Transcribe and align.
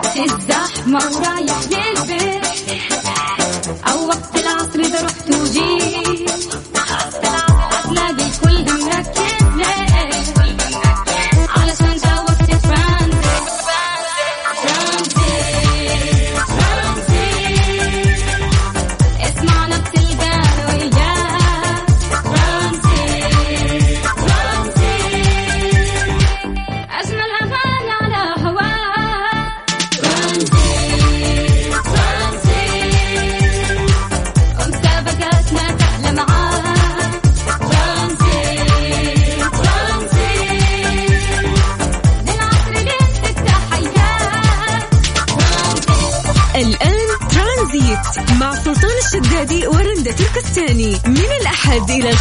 وقت 0.00 0.16
الزحمة 0.16 0.98
ورايح 0.98 1.60
للبيت. 1.70 2.39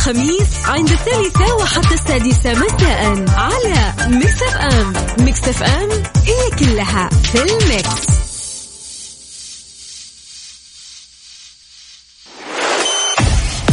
الخميس 0.10 0.66
عند 0.66 0.92
الثالثة 0.92 1.56
وحتى 1.56 1.94
السادسة 1.94 2.54
مساء 2.54 3.26
على 3.30 3.94
ميكس 4.08 4.42
أف 4.44 4.58
أم 4.58 4.94
ميكس 5.26 5.48
أف 5.48 5.64
أم 5.64 5.90
هي 6.26 6.50
كلها 6.60 7.10
في 7.10 7.42
الميكس. 7.42 8.20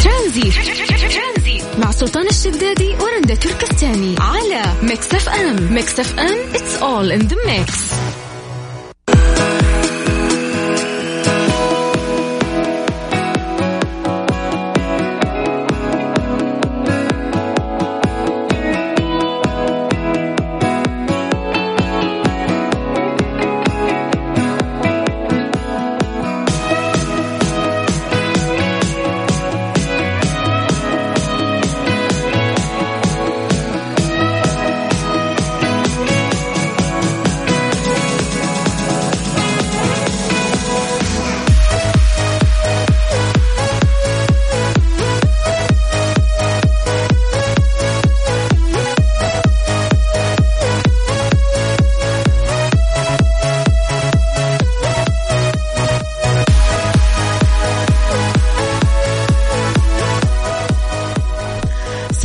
ترانزيت. 0.04 1.62
مع 1.78 1.90
سلطان 1.90 2.26
الشدادي 2.26 2.94
ورندا 3.00 3.34
تركستاني 3.34 4.16
على 4.20 4.62
ميكس 4.82 5.14
أف 5.14 5.28
أم 5.28 5.72
ميكس 5.74 6.00
أف 6.00 6.18
أم 6.18 6.52
It's 6.52 6.82
all 6.82 7.10
in 7.10 7.28
the 7.28 7.36
mix. 7.46 7.95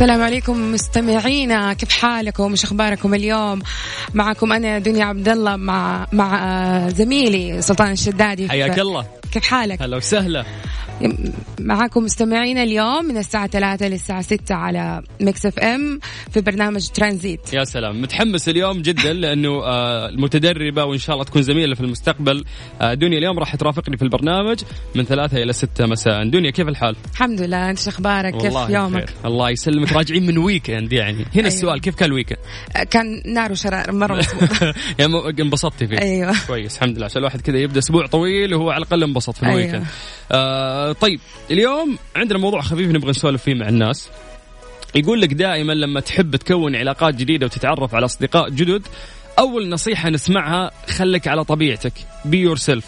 السلام 0.02 0.22
عليكم 0.22 0.72
مستمعينا. 0.72 1.72
كيف 1.72 1.92
حالكم؟ 1.92 2.52
وش 2.52 2.64
أخباركم 2.64 3.14
اليوم؟ 3.14 3.62
معكم 4.14 4.52
أنا 4.52 4.78
دنيا 4.78 5.04
عبد 5.04 5.28
الله 5.28 5.56
مع 5.56 6.06
مع 6.12 6.38
آه، 6.44 6.88
زميلي 6.88 7.62
سلطان 7.62 7.92
الشدادي. 7.92 8.48
حياك 8.48 8.78
الله. 8.78 9.06
كيف 9.32 9.46
حالك؟ 9.46 9.82
هلا 9.82 9.96
وسهلا. 9.96 10.44
معكم 11.66 12.04
مستمعينا 12.04 12.62
اليوم 12.62 13.04
من 13.04 13.16
الساعة 13.16 13.46
3 13.46 13.88
للساعة 13.88 14.22
6 14.22 14.54
على 14.54 15.02
ميكس 15.20 15.46
اف 15.46 15.58
ام 15.58 16.00
في 16.30 16.40
برنامج 16.40 16.88
ترانزيت. 16.88 17.54
يا 17.54 17.64
سلام. 17.64 18.02
متحمس 18.02 18.48
اليوم 18.48 18.82
جدا 18.82 19.12
لأنه 19.12 19.50
آه، 19.64 20.08
المتدربة 20.08 20.84
وإن 20.84 20.98
شاء 20.98 21.14
الله 21.14 21.24
تكون 21.24 21.42
زميلة 21.42 21.74
في 21.74 21.80
المستقبل 21.80 22.44
آه، 22.80 22.94
دنيا 22.94 23.18
اليوم 23.18 23.38
راح 23.38 23.56
ترافقني 23.56 23.96
في 23.96 24.02
البرنامج 24.02 24.60
من 24.94 25.04
ثلاثة 25.04 25.42
إلى 25.42 25.52
ستة 25.52 25.86
مساء. 25.86 26.28
دنيا 26.28 26.50
كيف 26.50 26.68
الحال؟ 26.68 26.96
الحمد 27.12 27.40
لله. 27.40 27.70
أنت 27.70 27.78
شو 27.78 27.90
أخبارك؟ 27.90 28.36
كيف 28.36 28.54
يومك 28.54 29.02
بخير. 29.02 29.08
الله 29.24 29.50
يسلمك. 29.50 29.92
راجعين 29.92 30.26
من 30.26 30.38
weekend 30.38 30.92
يعني. 30.92 31.12
هنا 31.18 31.26
أيوة. 31.36 31.46
السؤال 31.46 31.80
كيف 31.80 31.94
كان 31.94 32.08
ال 32.08 32.12
weekend 32.12 32.38
آه، 32.76 32.84
كان 32.84 33.22
نار 33.26 33.52
وشرار 33.52 33.92
مرة 33.92 34.24
يعني 34.98 35.14
انبسطتي 35.40 35.86
فيه. 35.86 35.98
أيوه. 35.98 36.34
كويس 36.46 36.76
الحمد 36.76 36.96
لله. 36.96 37.04
عشان 37.04 37.18
الواحد 37.18 37.40
كذا 37.40 37.58
يبدأ 37.58 37.78
أسبوع 37.78 38.06
طويل 38.06 38.54
وهو 38.54 38.70
على 38.70 38.82
الأقل 38.82 39.02
انبسط 39.02 39.34
في 39.36 39.46
أيوة. 39.46 39.58
ال 39.58 39.62
weekend 39.62 39.86
آه 40.32 40.92
طيب 40.92 41.20
اليوم 41.52 41.98
عندنا 42.16 42.38
موضوع 42.38 42.60
خفيف 42.60 42.90
نبغى 42.90 43.10
نسولف 43.10 43.42
فيه 43.42 43.54
مع 43.54 43.68
الناس. 43.68 44.10
يقول 44.94 45.20
لك 45.20 45.32
دائما 45.32 45.72
لما 45.72 46.00
تحب 46.00 46.36
تكون 46.36 46.76
علاقات 46.76 47.14
جديدة 47.14 47.46
وتتعرف 47.46 47.94
على 47.94 48.04
أصدقاء 48.04 48.48
جدد 48.48 48.82
أول 49.38 49.68
نصيحة 49.68 50.10
نسمعها 50.10 50.70
خليك 50.88 51.28
على 51.28 51.44
طبيعتك 51.44 51.92
be 52.24 52.40
yourself 52.40 52.86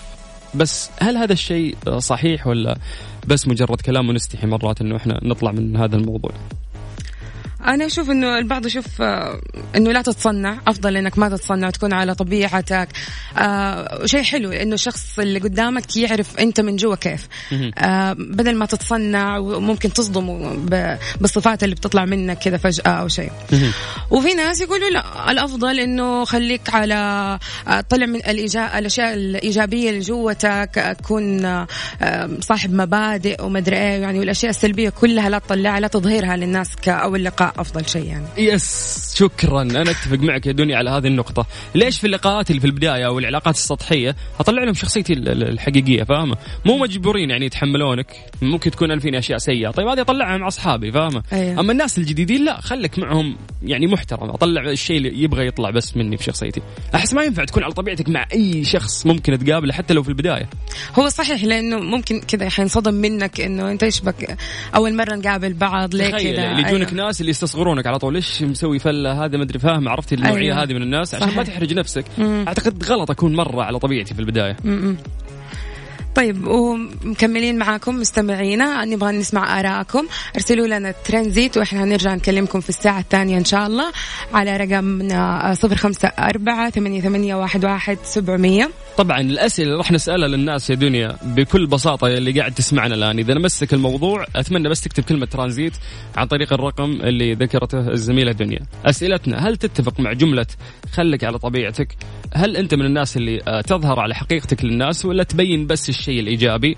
بس 0.55 0.91
هل 1.01 1.17
هذا 1.17 1.33
الشيء 1.33 1.77
صحيح 1.99 2.47
ولا 2.47 2.79
بس 3.27 3.49
مجرد 3.49 3.81
كلام 3.81 4.09
ونستحي 4.09 4.47
مرات 4.47 4.81
إنه 4.81 4.97
إحنا 4.97 5.21
نطلع 5.23 5.53
من 5.53 5.77
هذا 5.77 5.97
الموضوع؟ 5.97 6.33
أنا 7.67 7.87
أشوف 7.87 8.11
إنه 8.11 8.39
البعض 8.39 8.67
يشوف 8.67 9.03
آه، 9.03 9.41
إنه 9.77 9.93
لا 9.93 10.03
تتصنع 10.03 10.59
أفضل 10.67 10.97
إنك 10.97 11.19
ما 11.19 11.29
تتصنع 11.29 11.67
وتكون 11.67 11.93
على 11.93 12.15
طبيعتك. 12.15 12.89
آه 13.39 14.07
شيء 14.07 14.23
حلو 14.23 14.51
إنه 14.51 14.75
الشخص 14.75 15.19
اللي 15.19 15.39
قدامك 15.39 15.97
يعرف 15.97 16.39
أنت 16.39 16.61
من 16.61 16.77
جوا 16.77 16.95
كيف. 16.95 17.29
آه 17.79 18.13
بدل 18.13 18.57
ما 18.57 18.67
تتصنع 18.67 19.39
وممكن 19.39 19.93
تصدمه 19.93 20.57
بالصفات 21.21 21.65
اللي 21.65 21.75
بتطلع 21.75 22.05
منك 22.05 22.39
كذا 22.39 22.57
فجأة 22.57 22.91
أو 22.91 23.09
شيء. 23.09 23.31
وفي 24.11 24.35
ناس 24.35 24.61
يقولوا 24.61 24.91
لا 24.91 25.31
الأفضل 25.31 25.81
إنه 25.81 26.25
خليك 26.25 26.75
على 26.75 26.95
آه، 27.69 27.81
طلع 27.81 28.07
من. 28.07 28.21
الأشياء 28.29 29.15
الإيجابية 29.15 29.91
اللي 29.91 30.01
جوتك 30.01 30.79
آه، 30.79 30.93
تكون 30.93 31.45
آه، 31.45 31.67
صاحب 32.41 32.75
مبادئ 32.75 33.43
ومدري 33.45 33.77
إيه 33.77 34.03
يعني 34.03 34.19
والأشياء 34.19 34.51
السلبية 34.51 34.89
كلها 34.91 35.29
لا 35.29 35.39
تطلعها 35.39 35.81
لا 35.81 35.89
تظهرها 35.89 36.37
للناس 36.37 36.77
كاول 36.77 37.25
لقاء 37.25 37.54
أفضل 37.59 37.89
شيء 37.89 38.05
يعني. 38.07 38.27
يس 38.39 39.15
شكرا. 39.19 39.63
أنا 39.63 39.91
أتفق 39.91 40.19
معك 40.19 40.47
يا 40.47 40.53
دنيا 40.53 40.77
على 40.77 40.91
هذه 40.91 41.07
النقطة. 41.07 41.47
ليش 41.75 41.99
في 41.99 42.07
اللقاءات 42.07 42.51
اللي 42.51 42.61
في 42.61 42.67
البداية 42.67 43.07
أو 43.07 43.19
العلاقات 43.19 43.55
السطحية 43.55 44.17
أطلع 44.41 44.65
لهم 44.65 44.75
شخصيتي 44.75 45.13
ال- 45.13 45.29
ال- 45.29 45.49
الحقيقية 45.49 46.03
فاهمه 46.03 46.37
مو 46.65 46.79
مجبورين 46.79 47.31
يعني 47.31 47.47
يتحملونك. 47.47 48.07
ممكن 48.43 48.71
تكون 48.71 48.91
أنا 48.91 49.01
فيني 49.01 49.19
أشياء 49.19 49.39
سيئة. 49.39 49.71
طيب 49.71 49.87
هذه 49.87 50.01
أطلعها 50.01 50.37
مع 50.39 50.49
أصحابي 50.49 50.93
فاهمه 50.93 51.23
أيوة. 51.33 51.61
أما 51.61 51.73
الناس 51.73 51.99
الجديدين 51.99 52.45
لا 52.45 52.61
خليك 52.61 52.99
معهم 52.99 53.37
يعني 53.63 53.87
محترم. 53.87 54.31
أطلع 54.31 54.71
الشيء 54.71 54.97
اللي 54.97 55.23
يبغى 55.23 55.47
يطلع 55.47 55.71
بس 55.71 55.97
مني 55.97 56.17
في 56.17 56.25
شخصيتي. 56.25 56.63
أحس 56.95 57.15
ما 57.15 57.23
ينفع 57.23 57.45
تكون 57.45 57.63
على 57.65 57.73
طبيعتك 57.73 58.09
مع 58.09 58.27
أي 58.33 58.65
شخص 58.65 59.07
ممكن 59.07 59.39
تقابله 59.39 59.73
حتى 59.73 59.95
لو 59.95 60.03
في 60.03 60.09
البداية. 60.09 60.49
هو 60.99 61.09
صحيح 61.09 61.45
لأنه 61.45 61.79
ممكن 61.79 62.21
كذا 62.21 62.49
حينصدم 62.49 62.95
منك 62.95 63.41
إنه 63.41 63.71
أنت 63.71 63.83
إيش 63.83 64.01
بك؟ 64.01 64.37
أول 64.75 64.95
مرة 64.95 65.15
نقابل 65.15 65.53
بعض 65.53 65.95
ليه 65.95 66.11
كذا؟ 66.11 66.19
اللي 66.19 66.63
يجونك 66.69 66.93
أيوة. 66.93 67.07
ناس 67.07 67.21
اللي 67.21 67.31
يستصغرونك 67.31 67.87
على 67.87 67.99
طول 67.99 68.15
إيش 68.15 68.43
مسوي 68.43 68.79
فلة 68.79 69.25
هذا؟ 69.25 69.39
مدري 69.39 69.59
فاهم 69.59 69.89
عرفتي 69.89 70.15
النوعية 70.15 70.53
أيوة. 70.53 70.63
هذه 70.63 70.73
من 70.75 70.83
الناس؟ 70.83 71.15
عشان 71.15 71.27
صحيح. 71.27 71.37
ما 71.37 71.43
تحرج 71.43 71.75
نفسك. 71.75 72.05
أعتقد 72.21 72.85
غلط 72.85 73.11
أكون 73.11 73.37
مرة 73.37 73.63
على 73.63 73.79
طبيعتي 73.79 74.15
في 74.15 74.21
البداية. 74.21 74.57
طيب 76.15 76.47
ومكملين 76.47 77.59
معاكم 77.59 77.97
مستمعينا 78.01 78.85
نبغى 78.85 79.13
نسمع 79.13 79.61
آراءكم 79.61 80.07
أرسلوا 80.37 80.67
لنا 80.67 80.95
ترانزيت 81.05 81.57
وإحنا 81.57 81.85
هنرجع 81.85 82.15
نكلمكم 82.15 82.61
في 82.61 82.69
الساعة 82.69 83.01
الثانية 83.01 83.39
إن 83.39 83.45
شاء 83.45 83.67
الله 83.67 83.93
على 84.35 84.57
رقمنا 84.57 85.55
صفر 85.55 85.77
خمسة 85.77 86.09
أربعة 86.09 86.71
ثمانية, 86.71 87.01
ثمانية 87.01 87.35
واحد, 87.35 87.65
واحد 87.65 87.99
سبعمية. 88.05 88.71
طبعا 88.99 89.21
الأسئلة 89.21 89.69
اللي 89.69 89.79
راح 89.79 89.93
نسألها 89.93 90.29
للناس 90.29 90.71
يا 90.71 90.75
دنيا 90.75 91.17
بكل 91.23 91.67
بساطة 91.67 92.07
اللي 92.07 92.33
قاعد 92.33 92.55
تسمعنا 92.55 92.95
الآن. 92.95 93.19
إذا 93.19 93.35
نمسك 93.35 93.75
الموضوع 93.75 94.27
أتمنى 94.37 94.69
بس 94.69 94.81
تكتب 94.81 95.03
كلمة 95.03 95.27
ترانزيت 95.27 95.73
عن 96.17 96.27
طريق 96.27 96.53
الرقم 96.53 96.91
اللي 96.93 97.35
ذكرته 97.35 97.89
الزميلة 97.91 98.33
دنيا. 98.33 98.61
أسئلتنا 98.85 99.49
هل 99.49 99.57
تتفق 99.57 100.01
مع 100.01 100.13
جملة 100.13 100.47
خلك 100.93 101.25
على 101.25 101.39
طبيعتك 101.39 101.97
هل 102.35 102.57
أنت 102.57 102.75
من 102.75 102.87
الناس 102.87 103.17
اللي 103.17 103.41
آه، 103.49 103.61
تظهر 103.61 104.01
على 104.01 104.15
حقيقتك 104.15 104.65
للناس 104.65 105.05
ولا 105.05 105.23
تبين 105.23 105.67
بس 105.67 105.89
الشيء 105.89 106.21
الإيجابي؟ 106.21 106.77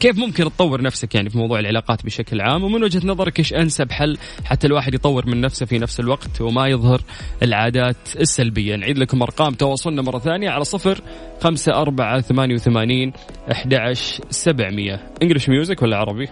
كيف 0.00 0.18
ممكن 0.18 0.44
تطور 0.44 0.82
نفسك 0.82 1.14
يعني 1.14 1.30
في 1.30 1.38
موضوع 1.38 1.58
العلاقات 1.58 2.04
بشكل 2.04 2.40
عام؟ 2.40 2.64
ومن 2.64 2.84
وجهة 2.84 3.06
نظرك 3.06 3.38
إيش 3.38 3.54
أنسب 3.54 3.92
حل 3.92 4.18
حتى 4.44 4.66
الواحد 4.66 4.94
يطور 4.94 5.26
من 5.26 5.40
نفسه 5.40 5.66
في 5.66 5.78
نفس 5.78 6.00
الوقت 6.00 6.40
وما 6.40 6.66
يظهر 6.68 7.00
العادات 7.42 7.96
السلبية؟ 8.20 8.76
نعيد 8.76 8.98
لكم 8.98 9.22
أرقام 9.22 9.54
تواصلنا 9.54 10.02
مرة 10.02 10.18
ثانية 10.18 10.50
على 10.50 10.64
صفر 10.64 11.00
خمسة 11.40 11.72
أربعة 11.72 12.20
ثمانية 12.20 12.54
وثمانين 12.54 13.12
أحد 13.52 13.74
عشر 13.74 14.24
سبعمية. 14.30 15.10
انجلش 15.22 15.48
ميوزك 15.48 15.82
ولا 15.82 15.96
عربي؟ 15.96 16.28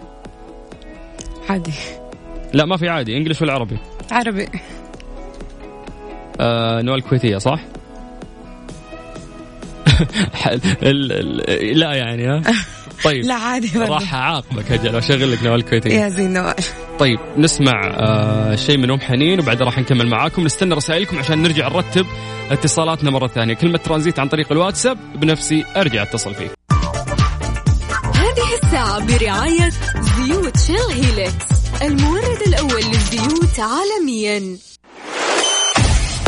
عادي. 1.48 1.72
لا 2.54 2.64
ما 2.64 2.76
في 2.76 2.88
عادي. 2.88 3.16
انجلش 3.16 3.42
ولا 3.42 3.52
عربي؟ 3.52 3.78
عربي. 4.10 4.48
آه 6.40 6.82
نوال 6.82 7.02
كويتية 7.02 7.38
صح؟ 7.38 7.60
ال 10.82 11.12
ال 11.12 11.78
لا 11.78 11.94
يعني 11.94 12.26
ها؟ 12.26 12.42
طيب 13.04 13.24
لا 13.24 13.34
عادي 13.34 13.78
برضه. 13.78 13.94
راح 13.94 14.14
أعاقبك 14.14 14.72
أجل 14.72 14.94
واشغل 14.94 15.32
لك 15.32 15.42
نوال 15.42 15.62
كويتية 15.62 15.94
يا 15.94 16.08
زين 16.08 16.32
نوال. 16.32 16.54
طيب 16.98 17.18
نسمع 17.36 17.90
آه 17.94 18.56
شيء 18.56 18.78
من 18.78 18.90
أم 18.90 19.00
حنين 19.00 19.40
وبعدها 19.40 19.66
راح 19.66 19.78
نكمل 19.78 20.08
معاكم. 20.08 20.44
نستنى 20.44 20.74
رسائلكم 20.74 21.18
عشان 21.18 21.42
نرجع 21.42 21.68
نرتب 21.68 22.06
اتصالاتنا 22.50 23.10
مرة 23.10 23.26
ثانية. 23.26 23.54
كلمة 23.54 23.78
ترانزيت 23.78 24.18
عن 24.18 24.28
طريق 24.28 24.52
الواتساب 24.52 24.98
بنفسي 25.14 25.64
أرجع 25.76 26.02
أتصل 26.02 26.34
فيك. 26.34 26.50
هذه 28.14 28.54
الساعة 28.62 29.06
برعاية 29.06 29.70
زيوت 30.00 30.58
شيل 30.58 31.04
هيلكس 31.04 31.46
المورد 31.82 32.42
الأول 32.46 32.82
للزيوت 32.84 33.60
عالميا. 33.60 34.56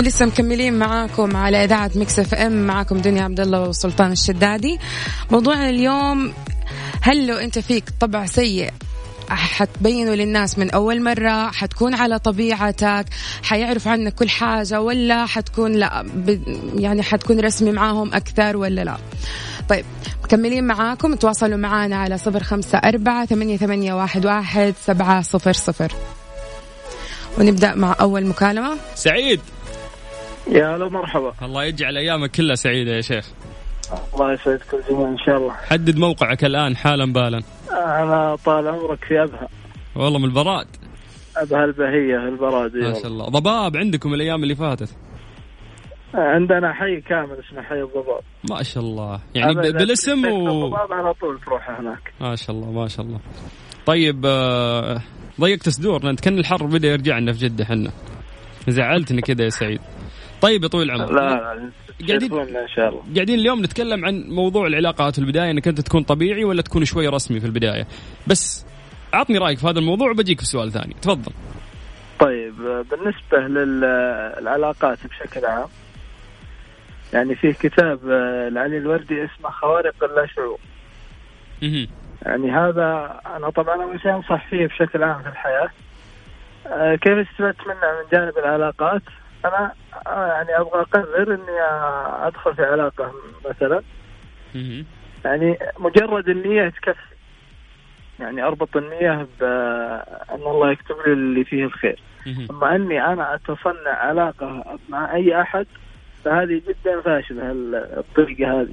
ولسه 0.00 0.26
مكملين 0.26 0.78
معاكم 0.78 1.36
على 1.36 1.64
إذاعة 1.64 1.90
مكس 1.94 2.18
اف 2.18 2.34
ام. 2.34 2.66
معاكم 2.66 2.98
دنيا 2.98 3.22
عبد 3.22 3.40
الله 3.40 3.68
وسلطان 3.68 4.12
الشدادي. 4.12 4.78
موضوع 5.30 5.68
اليوم 5.68 6.32
هل 7.02 7.26
لو 7.26 7.36
أنت 7.36 7.58
فيك 7.58 7.84
طبع 8.00 8.26
سيء 8.26 8.70
حتبينه 9.28 10.14
للناس 10.14 10.58
من 10.58 10.70
أول 10.70 11.02
مرة؟ 11.02 11.50
حتكون 11.50 11.94
على 11.94 12.18
طبيعتك؟ 12.18 13.04
حيعرف 13.42 13.88
عنك 13.88 14.14
كل 14.14 14.28
حاجة 14.28 14.80
ولا 14.80 15.26
حتكون 15.26 15.72
لا 15.72 16.06
يعني 16.74 17.02
حتكون 17.02 17.40
رسمي 17.40 17.72
معاهم 17.72 18.14
أكثر 18.14 18.56
ولا 18.56 18.84
لا؟ 18.84 18.96
طيب 19.68 19.84
مكملين 20.24 20.66
معاكم. 20.66 21.14
تواصلوا 21.14 21.58
معنا 21.58 21.96
على 21.96 22.18
صفر 22.18 22.42
خمسة 22.42 22.78
أربعة 22.78 23.26
ثمانية, 23.26 23.56
ثمانية 23.56 23.94
واحد, 23.94 24.26
واحد 24.26 24.74
سبعة 24.86 25.22
صفر 25.22 25.52
صفر. 25.52 25.92
ونبدأ 27.38 27.74
مع 27.74 27.96
أول 28.00 28.26
مكالمة. 28.26 28.76
سعيد. 28.94 29.40
يا 30.50 30.76
هلا 30.76 30.88
مرحبا 30.88 31.32
الله 31.42 31.64
يجعل 31.64 31.96
أيامك 31.96 32.30
كلها 32.30 32.54
سعيدة 32.54 32.92
يا 32.92 33.00
شيخ. 33.00 33.26
الله 34.14 34.32
يسعدكم 34.32 34.78
جميعا 34.90 35.08
إن 35.08 35.18
شاء 35.18 35.36
الله. 35.36 35.52
حدد 35.52 35.98
موقعك 35.98 36.44
الآن 36.44 36.76
حالا 36.76 37.12
بالا. 37.12 37.42
أنا 37.70 38.36
طال 38.44 38.68
عمرك 38.68 39.04
في 39.04 39.22
أبها. 39.22 39.48
والله 39.96 40.18
من 40.18 40.24
البراد. 40.24 40.66
أبها 41.36 41.64
البهية 41.64 42.28
البراد 42.28 42.76
ما 42.76 42.94
شاء 42.94 43.06
الله. 43.06 43.24
ضباب 43.24 43.76
عندكم 43.76 44.14
الأيام 44.14 44.42
اللي 44.42 44.54
فاتت؟ 44.54 44.96
عندنا 46.14 46.72
حي 46.72 47.00
كامل 47.00 47.36
اسمه 47.48 47.62
حي 47.62 47.82
الضباب. 47.82 48.20
ما 48.50 48.62
شاء 48.62 48.82
الله. 48.82 49.20
يعني. 49.34 49.54
بالاسم 49.54 50.24
و 50.24 50.64
الضباب 50.64 50.92
على 50.92 51.14
طول 51.14 51.40
تروح 51.46 51.70
هناك. 51.70 52.12
ما 52.20 52.36
شاء 52.36 52.56
الله 52.56 52.72
ما 52.72 52.88
شاء 52.88 53.06
الله. 53.06 53.20
طيب 53.86 54.22
آه، 54.26 55.02
ضيقت 55.40 55.68
صدورنا. 55.68 56.10
انت 56.10 56.20
كان 56.20 56.38
الحر 56.38 56.66
بدأ 56.66 56.88
يرجع 56.88 57.18
لنا 57.18 57.32
في 57.32 57.38
جدة 57.38 57.64
حنا. 57.64 57.90
زعلتني 58.68 59.20
كذا 59.20 59.44
يا 59.44 59.48
سعيد. 59.48 59.80
طيب 60.42 60.62
يا 60.62 60.68
طويل 60.68 60.90
العمر. 60.90 61.12
لا 61.12 61.20
قاعدين- 62.08 62.32
إن 62.56 62.68
شاء 62.76 62.88
الله. 62.88 63.02
قاعدين 63.14 63.38
اليوم 63.38 63.62
نتكلم 63.62 64.04
عن 64.04 64.24
موضوع 64.28 64.66
العلاقات 64.66 65.14
في 65.14 65.18
البداية 65.18 65.50
إنك 65.50 65.68
أنت 65.68 65.80
تكون 65.80 66.02
طبيعي 66.02 66.44
ولا 66.44 66.62
تكون 66.62 66.84
شوي 66.84 67.08
رسمي 67.08 67.40
في 67.40 67.46
البداية. 67.46 67.86
بس 68.26 68.66
عطني 69.12 69.38
رأيك 69.38 69.58
في 69.58 69.66
هذا 69.66 69.78
الموضوع 69.78 70.10
وبجيك 70.10 70.40
في 70.40 70.46
سؤال 70.46 70.72
ثاني. 70.72 70.94
تفضل. 71.02 71.32
طيب 72.20 72.54
بالنسبة 72.90 73.38
للعلاقات 73.38 74.98
بشكل 75.06 75.46
عام 75.46 75.68
يعني 77.12 77.34
فيه 77.34 77.52
كتاب 77.52 78.08
آه، 78.10 78.48
لعلي 78.48 78.78
الوردي 78.78 79.24
اسمه 79.24 79.50
خوارق 79.50 80.04
اللاشعور. 80.04 80.58
مهم. 81.62 81.88
يعني 82.22 82.50
هذا 82.50 83.20
أنا 83.36 83.50
طبعا 83.50 83.82
اول 83.82 84.00
شيء 84.00 84.10
انصح 84.16 84.48
فيه 84.50 84.66
بشكل 84.66 85.02
عام 85.02 85.22
في 85.22 85.28
الحياة. 85.28 85.68
آه، 86.66 86.94
كيف 86.94 87.12
استفدت 87.12 87.60
منه؟ 87.66 87.74
من 87.76 88.08
جانب 88.12 88.38
العلاقات 88.38 89.02
أنا 89.44 89.72
آه، 90.06 90.26
يعني 90.26 90.56
أبغى 90.56 90.80
أقرر 90.80 91.34
إني 91.34 91.60
أدخل 92.26 92.54
في 92.54 92.62
علاقة 92.64 93.12
مثلا. 93.50 93.82
يعني 95.24 95.58
مجرد 95.78 96.28
النية 96.28 96.68
تكفي. 96.68 97.14
يعني 98.20 98.42
أربط 98.42 98.76
النية 98.76 99.26
بان 99.40 100.42
الله 100.46 100.70
يكتب 100.70 100.96
لي 101.06 101.12
اللي 101.12 101.44
فيه 101.44 101.64
الخير. 101.64 101.98
أما 102.50 102.74
أني 102.76 103.04
أنا 103.06 103.34
أتصنع 103.34 103.90
علاقة 103.90 104.78
مع 104.88 105.14
أي 105.14 105.40
أحد 105.40 105.66
فهذه 106.24 106.62
جدا 106.68 107.00
فاشلة 107.00 107.50
الطريقة 107.98 108.60
هذه. 108.60 108.72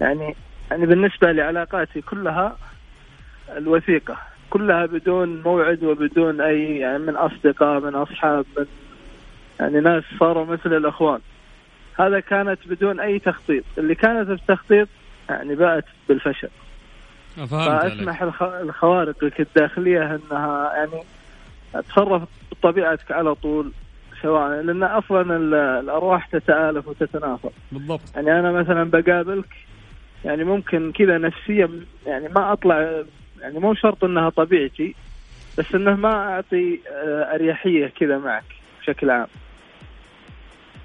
يعني 0.00 0.36
يعني 0.70 0.86
بالنسبة 0.86 1.32
لعلاقاتي 1.32 2.00
كلها 2.00 2.56
الوثيقة. 3.56 4.16
كلها 4.50 4.86
بدون 4.86 5.42
موعد 5.42 5.84
وبدون 5.84 6.40
أي 6.40 6.78
يعني 6.78 6.98
من 6.98 7.16
أصدقاء 7.16 7.80
من 7.80 7.94
أصحاب 7.94 8.46
من 8.58 8.66
يعني 9.60 9.80
ناس 9.80 10.02
صاروا 10.20 10.44
مثل 10.46 10.74
الأخوان. 10.76 11.20
هذا 11.98 12.20
كانت 12.20 12.58
بدون 12.66 13.00
أي 13.00 13.18
تخطيط. 13.18 13.64
اللي 13.78 13.94
كانت 13.94 14.28
بتخطيط 14.30 14.88
يعني 15.30 15.54
باءت 15.54 15.84
بالفشل. 16.08 16.48
عليك. 17.38 17.92
فأسمح 17.94 18.22
الخ- 18.22 18.42
لخوارقك 18.62 19.40
الداخليه 19.40 20.02
إنها 20.30 20.72
يعني 20.76 21.02
تصرف 21.88 22.22
بطبيعتك 22.52 23.12
على 23.12 23.34
طول 23.34 23.72
سواء 24.22 24.60
لأن 24.62 24.82
أصلا 24.82 25.36
ال- 25.36 25.54
الأرواح 25.54 26.26
تتآلف 26.26 26.88
وتتنافر. 26.88 27.50
بالضبط. 27.72 28.00
يعني 28.16 28.40
أنا 28.40 28.52
مثلا 28.52 28.84
بقابلك 28.90 29.54
يعني 30.24 30.44
ممكن 30.44 30.92
كذا 30.92 31.18
نفسيا 31.18 31.70
يعني 32.06 32.28
ما 32.28 32.52
أطلع 32.52 33.02
يعني 33.40 33.58
مو 33.58 33.74
شرط 33.74 34.04
إنها 34.04 34.28
طبيعتي 34.30 34.94
بس 35.58 35.64
إنه 35.74 35.96
ما 35.96 36.14
أعطي 36.34 36.80
آه، 36.92 37.34
أريحية 37.34 37.86
كذا 37.86 38.18
معك 38.18 38.44
بشكل 38.80 39.10
عام. 39.10 39.26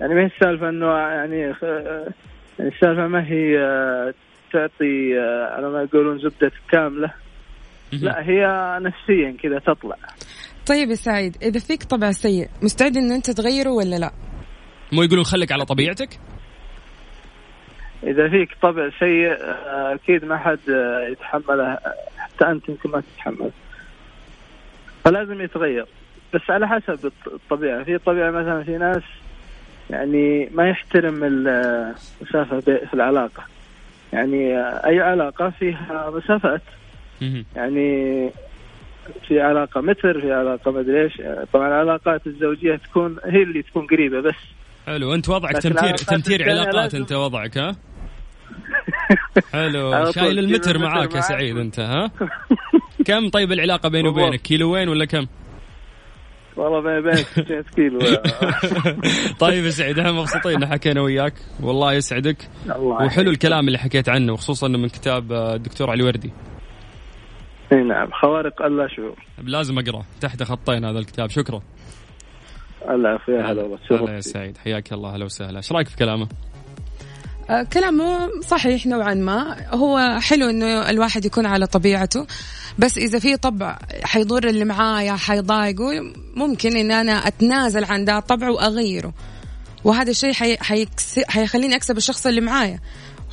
يعني 0.01 0.13
ما 0.13 0.21
هي 0.21 0.25
السالفة 0.25 0.69
إنه 0.69 0.85
يعني 0.97 1.39
يعني 1.39 1.55
السالفة 2.59 3.07
ما 3.07 3.27
هي 3.27 3.59
آه، 3.59 4.13
تعطي 4.53 5.19
آه، 5.19 5.55
على 5.55 5.69
ما 5.69 5.81
يقولون 5.81 6.19
زبدة 6.19 6.51
كاملة. 6.71 7.13
لا 7.91 8.23
هي 8.29 8.47
نفسيا 8.81 9.35
كذا 9.43 9.59
تطلع. 9.59 9.95
طيب 10.67 10.89
يا 10.89 10.95
سعيد 10.95 11.37
إذا 11.41 11.59
فيك 11.59 11.83
طبع 11.83 12.11
سيء 12.11 12.49
مستعد 12.61 12.97
إن 12.97 13.11
أنت 13.11 13.29
تغيره 13.31 13.69
ولا 13.69 13.95
لا؟ 13.95 14.11
مو 14.91 15.03
يقولون 15.03 15.23
خليك 15.23 15.51
على 15.51 15.65
طبيعتك؟ 15.65 16.19
إذا 18.03 18.29
فيك 18.29 18.49
طبع 18.61 18.89
سيء 18.99 19.31
آه، 19.31 19.93
أكيد 19.93 20.25
ما 20.25 20.37
حد 20.37 20.59
يتحمله 21.11 21.77
حتى 22.17 22.45
أنت 22.51 22.69
يمكن 22.69 22.89
ما 22.89 23.01
تتحمله 23.01 23.51
فلازم 25.05 25.41
يتغير. 25.41 25.85
بس 26.33 26.41
على 26.49 26.67
حسب 26.67 27.05
الط- 27.05 27.27
الطبيعة. 27.33 27.83
في 27.83 27.97
طبيعة 27.97 28.31
مثلا 28.31 28.63
في 28.63 28.77
ناس 28.77 29.03
يعني 29.89 30.49
ما 30.53 30.69
يحترم 30.69 31.23
المسافه 31.23 32.55
بي- 32.59 32.87
في 32.87 32.93
العلاقة. 32.93 33.43
يعني 34.13 34.57
أي 34.85 34.99
علاقة 34.99 35.49
فيها 35.49 36.11
مسافات. 36.15 36.61
يعني 37.55 38.29
في 39.27 39.41
علاقة 39.41 39.81
متر 39.81 40.21
في 40.21 40.33
علاقة 40.33 40.71
مدري 40.71 41.03
إيش. 41.03 41.21
طبعا 41.53 41.67
العلاقات 41.67 42.27
الزوجية 42.27 42.75
تكون 42.75 43.17
هي 43.25 43.43
اللي 43.43 43.61
تكون 43.61 43.87
قريبة 43.87 44.19
بس. 44.21 44.35
حلو 44.87 45.13
أنت 45.13 45.29
وضعك 45.29 45.57
تمثير 45.57 45.93
الثانية 45.93 46.51
علاقات 46.51 46.95
أنت 46.95 47.11
وضعك 47.13 47.57
ها؟ 47.57 47.75
حلو 49.53 50.11
شايل 50.11 50.39
المتر 50.39 50.77
معاك 50.77 51.15
يا. 51.15 51.21
سعيد 51.21 51.57
أنت 51.57 51.79
ها؟ 51.79 52.11
كم 53.05 53.29
طيب 53.29 53.51
العلاقة 53.51 53.89
بيني. 53.89 54.07
وبينك؟ 54.09 54.41
كيلوين 54.41 54.89
ولا 54.89 55.05
كم؟ 55.05 55.25
والله 56.57 56.77
وبينك 56.99 57.17
600 57.17 57.61
كيلو 57.75 57.99
طيب 59.39 59.65
يا 59.65 59.69
سعيد 59.69 59.99
إحنا 59.99 60.11
مبسوطين 60.11 60.63
ان 60.63 60.69
حكينا 60.69 61.01
وياك. 61.01 61.33
والله 61.61 61.93
يسعدك. 61.93 62.37
الله 62.65 63.05
وحلو 63.05 63.31
الكلام 63.31 63.67
اللي 63.67 63.77
حكيت 63.79 64.09
عنه 64.09 64.33
وخصوصا 64.33 64.67
انه 64.67 64.77
من 64.77 64.89
كتاب 64.89 65.31
آه، 65.31 65.55
الدكتور 65.55 65.89
علي 65.89 66.03
وردي. 66.03 66.31
إي 67.71 67.83
نعم 67.83 68.11
خوارق 68.11 68.61
اللا 68.61 68.87
شعور 68.87 69.15
لازم 69.43 69.79
أقرأ. 69.79 70.05
تحت 70.21 70.43
خطين 70.43 70.85
هذا 70.85 70.99
الكتاب. 70.99 71.29
شكرا. 71.29 71.61
العفو 72.89 73.31
يا 73.31 73.51
هلا 73.51 73.63
والله. 73.91 74.13
يا. 74.15 74.19
سعيد. 74.19 74.57
حياك 74.57 74.93
الله. 74.93 75.13
أهلا 75.13 75.25
وسهلا. 75.25 75.57
إيش 75.57 75.71
رأيك 75.71 75.87
في 75.87 75.97
كلامه؟ 75.97 76.27
آه، 77.49 77.63
كلامه 77.63 78.29
صحيح 78.47 78.85
نوعا 78.85 79.13
ما. 79.13 79.55
هو 79.69 80.19
حلو 80.21 80.49
إنه 80.49 80.89
الواحد 80.89 81.25
يكون 81.25 81.45
على 81.45 81.67
طبيعته 81.67 82.27
بس 82.79 82.97
إذا 82.97 83.19
في 83.19 83.37
طبع 83.37 83.79
حيضر 84.03 84.47
اللي 84.47 84.65
معايا 84.65 85.15
حيضايقه 85.15 86.13
ممكن 86.35 86.77
إن 86.77 86.91
أنا 86.91 87.27
أتنازل 87.27 87.83
عن 87.83 88.05
ده 88.05 88.17
الطبع 88.17 88.49
وأغيره. 88.49 89.13
وهذا 89.83 90.11
الشيء 90.11 90.33
حي... 90.33 90.57
حيكس... 90.57 91.19
حيخليني 91.27 91.75
أكسب 91.75 91.97
الشخص 91.97 92.27
اللي 92.27 92.41
معايا. 92.41 92.79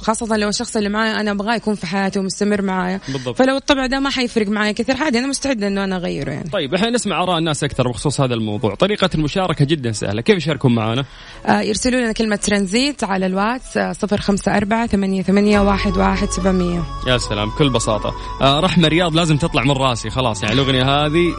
خاصة 0.03 0.37
لو 0.37 0.49
الشخص 0.49 0.77
اللي 0.77 0.89
معايا 0.89 1.21
أنا 1.21 1.31
أبغاه 1.31 1.55
يكون 1.55 1.75
في 1.75 1.87
حياتي 1.87 2.19
ومستمر 2.19 2.63
معايا. 2.63 3.01
بالضبط. 3.09 3.39
فلو 3.39 3.57
الطبع 3.57 3.87
ده 3.87 4.01
ما 4.01 4.11
حيفرق 4.11 4.49
معايا 4.49 4.73
كثير. 4.73 4.97
عادي 4.97 5.19
أنا 5.19 5.27
مستعدة 5.27 5.67
إنه 5.67 5.85
أنا 5.85 5.97
أغيره 5.97 6.31
يعني. 6.31 6.51
طيب 6.51 6.75
إحنا 6.75 6.91
نسمع 6.91 7.23
آراء 7.23 7.39
الناس 7.39 7.65
أكثر 7.65 7.89
بخصوص 7.89 8.21
هذا 8.21 8.35
الموضوع، 8.35 8.75
طريقة 8.75 9.11
المشاركة 9.15 9.65
جدا 9.65 9.93
سهلة، 9.93 10.21
كيف 10.21 10.37
يشاركون 10.37 10.75
معنا؟ 10.75 11.05
آه 11.47 11.61
يرسلوا 11.61 12.01
لنا 12.01 12.13
كلمة 12.13 12.37
ترانزيت 12.37 13.05
على 13.05 13.27
الواتس 13.27 13.77
آه، 13.77 13.93
صفر 13.93 14.21
خمسة 14.21 14.57
أربعة 14.57 14.87
ثمانية 14.87 15.23
ثمانية 15.23 15.61
واحد 15.61 15.97
واحد 15.97 16.31
سبعمية. 16.31 16.83
يا 17.07 17.19
سلام 17.19 17.51
بكل 17.51 17.71
بساطة، 17.71 18.15
آه 18.43 18.61
رحمة 18.61 18.89
رياض 18.89 19.17
لازم 19.17 19.37
تطلع 19.37 19.63
من 19.63 19.71
راسي 19.71 20.11
خلاص. 20.11 20.43
يعني 20.43 20.55
الأغنية 20.55 20.83
هذه 20.83 21.35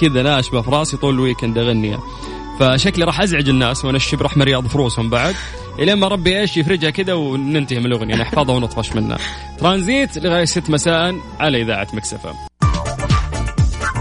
كذا 0.00 0.22
ناشبه 0.22 0.62
في 0.62 0.70
راسي 0.70 0.96
طول 0.96 1.14
ال 1.14 1.20
weekend 1.20 1.58
اغنيها. 1.58 2.00
فشكلي 2.60 3.04
راح 3.04 3.20
أزعج 3.20 3.48
الناس 3.48 3.84
وأنشب 3.84 4.22
رحمه 4.22 4.44
رياض 4.44 4.66
في 4.66 4.78
رؤوسهم 4.78 5.10
بعد 5.10 5.34
الين 5.78 5.94
ما 5.94 6.08
ربي 6.08 6.40
إيش 6.40 6.56
يفرجها 6.56 6.90
كذا 6.90 7.12
وننتهي 7.14 7.78
من 7.78 7.86
الأغنية 7.86 8.14
نحفظها 8.14 8.54
ونطفش 8.54 8.92
منها. 8.92 9.18
ترانزيت 9.58 10.18
لغاية 10.18 10.44
6 10.44 10.72
مساء 10.72 11.14
على 11.40 11.62
إذاعة 11.62 11.88
مكس 11.92 12.13
اف 12.13 12.20
ام. 12.20 12.34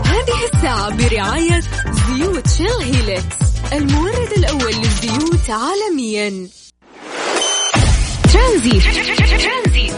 هذه 0.06 0.54
الساعة 0.54 0.96
برعاية 0.98 1.60
زيوت 1.92 2.48
شيل 2.48 2.96
هيلكس 2.96 3.36
المورد 3.74 4.32
الأول 4.38 4.74
للزيوت 4.74 5.50
عالميا 5.50 6.48
ترانزيت 8.34 8.84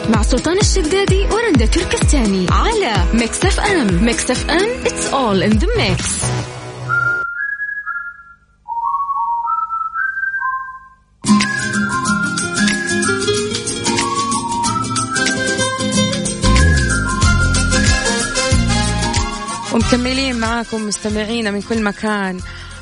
مع 0.09 0.21
سلطان 0.21 0.57
الشدادي 0.57 1.25
ورندا 1.25 1.65
تركستاني 1.65 2.47
على 2.51 2.93
ميكس 3.13 3.45
إف 3.45 3.59
إم 3.59 4.05
ميكس 4.05 4.31
إف 4.31 4.49
إم 4.49 4.83
it's 4.83 5.13
all 5.13 5.41
in 5.51 5.59
the 5.59 5.67
mix 5.77 6.25
ومكملين 19.75 20.39
معاكم 20.39 20.87
مستمعينا 20.87 21.51
من 21.51 21.61
كل 21.61 21.83
مكان 21.83 22.39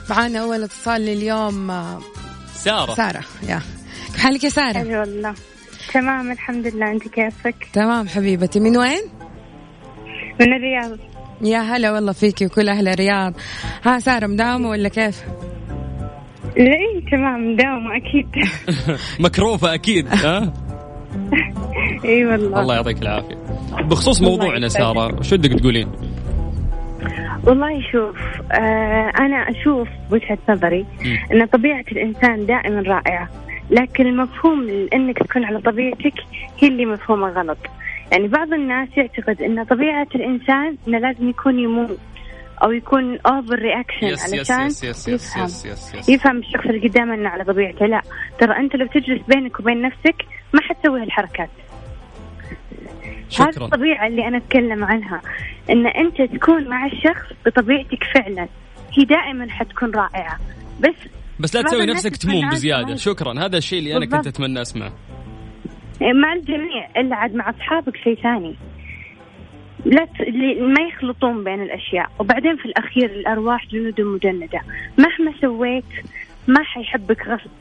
معانا 0.09 0.39
أول 0.39 0.63
اتصال 0.63 1.01
لليوم 1.01 1.71
آه، 1.71 1.99
سارة 2.53 2.93
سارة 2.93 3.21
يا 3.49 3.61
كيف 4.07 4.17
حالك 4.23 4.43
يا 4.43 4.49
سارة؟ 4.49 4.73
حلو 4.79 4.99
والله 4.99 5.33
تمام 5.93 6.31
الحمد 6.31 6.67
لله 6.67 6.91
أنت 6.91 7.07
كيفك 7.07 7.55
تمام 7.73 8.07
حبيبتي 8.07 8.59
من 8.59 8.77
وين؟ 8.77 9.01
من 10.39 10.53
الرياض 10.53 10.97
يا 11.41 11.59
هلا 11.59 11.91
والله 11.91 12.11
فيكي 12.11 12.45
وكل 12.45 12.69
أهل 12.69 12.87
الرياض 12.87 13.33
ها 13.85 13.99
سارة 13.99 14.27
مداومة 14.27 14.69
ولا 14.69 14.89
كيف؟ 14.89 15.23
لا 16.57 16.63
إيه، 16.63 17.05
تمام 17.11 17.55
داوم 17.55 17.91
أكيد 17.91 18.27
مكروفة 19.25 19.73
أكيد 19.73 20.07
ها؟ 20.07 20.53
إي 22.05 22.25
والله 22.25 22.61
الله 22.61 22.75
يعطيك 22.75 23.01
العافية. 23.01 23.35
بخصوص 23.89 24.21
موضوعنا. 24.21 24.67
سارة 24.67 25.19
وش 25.19 25.33
ودك 25.33 25.59
تقولين؟ 25.59 25.91
والله 27.43 27.81
شوف 27.91 28.17
آه 28.51 29.11
أنا 29.19 29.49
أشوف 29.49 29.87
وجهة 30.11 30.37
نظري 30.49 30.85
مم. 31.05 31.17
إن 31.31 31.45
طبيعة 31.45 31.85
الإنسان 31.91 32.45
دائما 32.45 32.81
رائعة 32.81 33.29
لكن 33.69 34.07
المفهوم 34.07 34.87
إنك 34.93 35.17
تكون 35.17 35.45
على 35.45 35.59
طبيعتك 35.59 36.13
هي 36.59 36.67
اللي 36.67 36.85
مفهومه 36.85 37.29
غلط. 37.29 37.57
يعني 38.11 38.27
بعض 38.27 38.53
الناس 38.53 38.89
يعتقد 38.97 39.41
إن 39.41 39.63
طبيعة 39.63 40.07
الإنسان 40.15 40.77
إنه 40.87 40.97
لازم 40.97 41.29
يكون 41.29 41.59
يموت 41.59 41.97
أو 42.63 42.71
يكون 42.71 43.19
over 43.19 43.55
reaction 43.59 44.07
علشان 44.07 44.65
يس 44.65 44.83
يس 44.83 45.07
يس 45.07 45.07
يفهم. 45.07 45.45
يس 45.45 45.65
يس 45.65 45.95
يس 45.95 46.09
يفهم 46.09 46.37
الشخص 46.37 46.65
اللي 46.65 46.87
قدامه 46.87 47.13
إنه 47.13 47.29
على 47.29 47.43
طبيعته. 47.43 47.85
لا 47.85 48.01
ترى 48.39 48.57
أنت 48.57 48.75
لو 48.75 48.87
تجلس 48.87 49.21
بينك 49.27 49.59
وبين 49.59 49.81
نفسك 49.81 50.15
ما 50.53 50.61
حتسوي 50.61 51.01
هالحركات. 51.01 51.49
هذه 53.41 53.51
شكرا 53.51 53.65
الطبيعة 53.65 54.07
اللي 54.07 54.27
أنا 54.27 54.37
أتكلم 54.37 54.83
عنها 54.83 55.21
إن 55.69 55.87
أنت 55.87 56.21
تكون 56.21 56.67
مع 56.69 56.85
الشخص 56.85 57.33
بطبيعتك 57.45 58.03
فعلا. 58.15 58.47
هي 58.97 59.03
دائما 59.05 59.49
حتكون 59.49 59.91
رائعة. 59.91 60.39
بس 60.79 60.95
بس 61.39 61.55
لا 61.55 61.61
تسوي 61.61 61.85
نفسك 61.85 62.17
تموم 62.17 62.45
ما- 62.45 62.95
شكرا. 62.95 63.39
هذا 63.45 63.57
الشيء 63.57 63.79
اللي 63.79 63.97
أنا 63.97 64.05
كنت 64.05 64.13
بالضبط. 64.15 64.27
أتمنى 64.27 64.61
أسمعه. 64.61 64.93
مع 66.01 66.33
الجميع. 66.33 66.89
إلا 66.97 67.15
عاد 67.15 67.35
مع 67.35 67.49
أصحابك 67.49 67.97
شيء 68.03 68.15
ثاني. 68.23 68.55
لا 69.85 70.05
ت... 70.05 70.21
ما 70.61 70.81
يخلطون 70.87 71.43
بين 71.43 71.61
الأشياء. 71.61 72.11
وبعدين 72.19 72.55
في 72.57 72.65
الأخير 72.65 73.19
الأرواح 73.19 73.67
جنود 73.67 74.01
مجندة. 74.01 74.61
مهما 74.97 75.33
سويت 75.41 76.07
ما 76.47 76.63
حيحبك 76.63 77.27
غصب. 77.27 77.51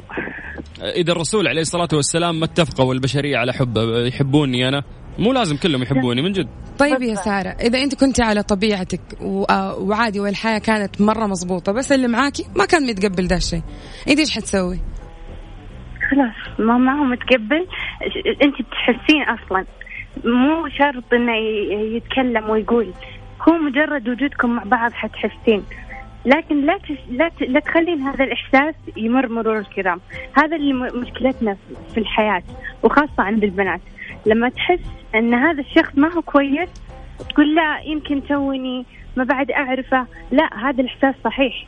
إذا 0.96 1.12
الرسول 1.12 1.48
عليه 1.48 1.60
الصلاة 1.60 1.88
والسلام 1.92 2.40
ما 2.40 2.44
اتفقوا 2.44 2.94
البشريه 2.94 3.36
على 3.36 3.52
حبه 3.52 4.06
يحبوني 4.06 4.68
أنا 4.68 4.82
مو 5.18 5.32
لازم 5.32 5.56
كلهم 5.56 5.82
يحبوني 5.82 6.22
من 6.22 6.32
جد. 6.32 6.48
طيب 6.78 7.02
يا. 7.02 7.14
سارة 7.14 7.48
إذا 7.48 7.82
أنت 7.82 7.94
كنت 8.00 8.20
على 8.20 8.42
طبيعتك 8.42 9.00
آه، 9.50 9.78
وعادي 9.78 10.20
والحياة 10.20 10.58
كانت 10.58 11.00
مرة 11.00 11.26
مزبوطة 11.26 11.72
بس 11.72 11.92
اللي 11.92 12.08
معاكي 12.08 12.44
ما 12.56 12.64
كان 12.66 12.86
متقبل 12.86 13.26
ده 13.28 13.36
الشيء. 13.36 13.62
أنت 14.08 14.18
إيش 14.18 14.30
حتسوي؟ 14.30 14.78
خلاص 16.10 16.58
ما 16.58 16.78
ما 16.78 16.92
هو 17.00 17.04
متقبل. 17.04 17.66
أنت 18.42 18.54
بتحسين 18.54 19.22
أصلا. 19.22 19.64
مو 20.24 20.68
شرط 20.68 21.04
إنه 21.12 21.32
ي- 21.36 21.96
يتكلم 21.96 22.50
ويقول. 22.50 22.92
هو 23.48 23.52
مجرد 23.52 24.08
وجودكم 24.08 24.50
مع 24.50 24.62
بعض 24.64 24.92
حتحسين. 24.92 25.64
لكن 26.26 26.66
لا 26.66 26.78
تش... 26.78 26.92
لا 27.10 27.28
ت... 27.28 27.42
لا 27.42 27.60
تخلين 27.60 28.00
هذا 28.00 28.24
الإحساس 28.24 28.74
يمر 28.96 29.28
مرور 29.28 29.58
الكرام. 29.58 30.00
هذا 30.36 30.56
اللي 30.56 30.72
م- 30.72 31.00
مشكلتنا 31.00 31.56
في 31.94 32.00
الحياة 32.00 32.42
وخاصة 32.82 33.22
عند 33.22 33.44
البنات. 33.44 33.80
لما 34.26 34.48
تحس 34.48 34.80
أن 35.14 35.34
هذا 35.34 35.60
الشخص 35.60 35.92
ما 35.94 36.12
هو 36.14 36.22
كويس 36.22 36.68
تقول 37.30 37.54
لا 37.54 37.80
يمكن 37.80 38.26
توني 38.28 38.86
ما 39.16 39.24
بعد 39.24 39.50
أعرفه. 39.50 40.06
لا 40.30 40.68
هذا 40.68 40.80
الإحساس 40.82 41.14
صحيح. 41.24 41.66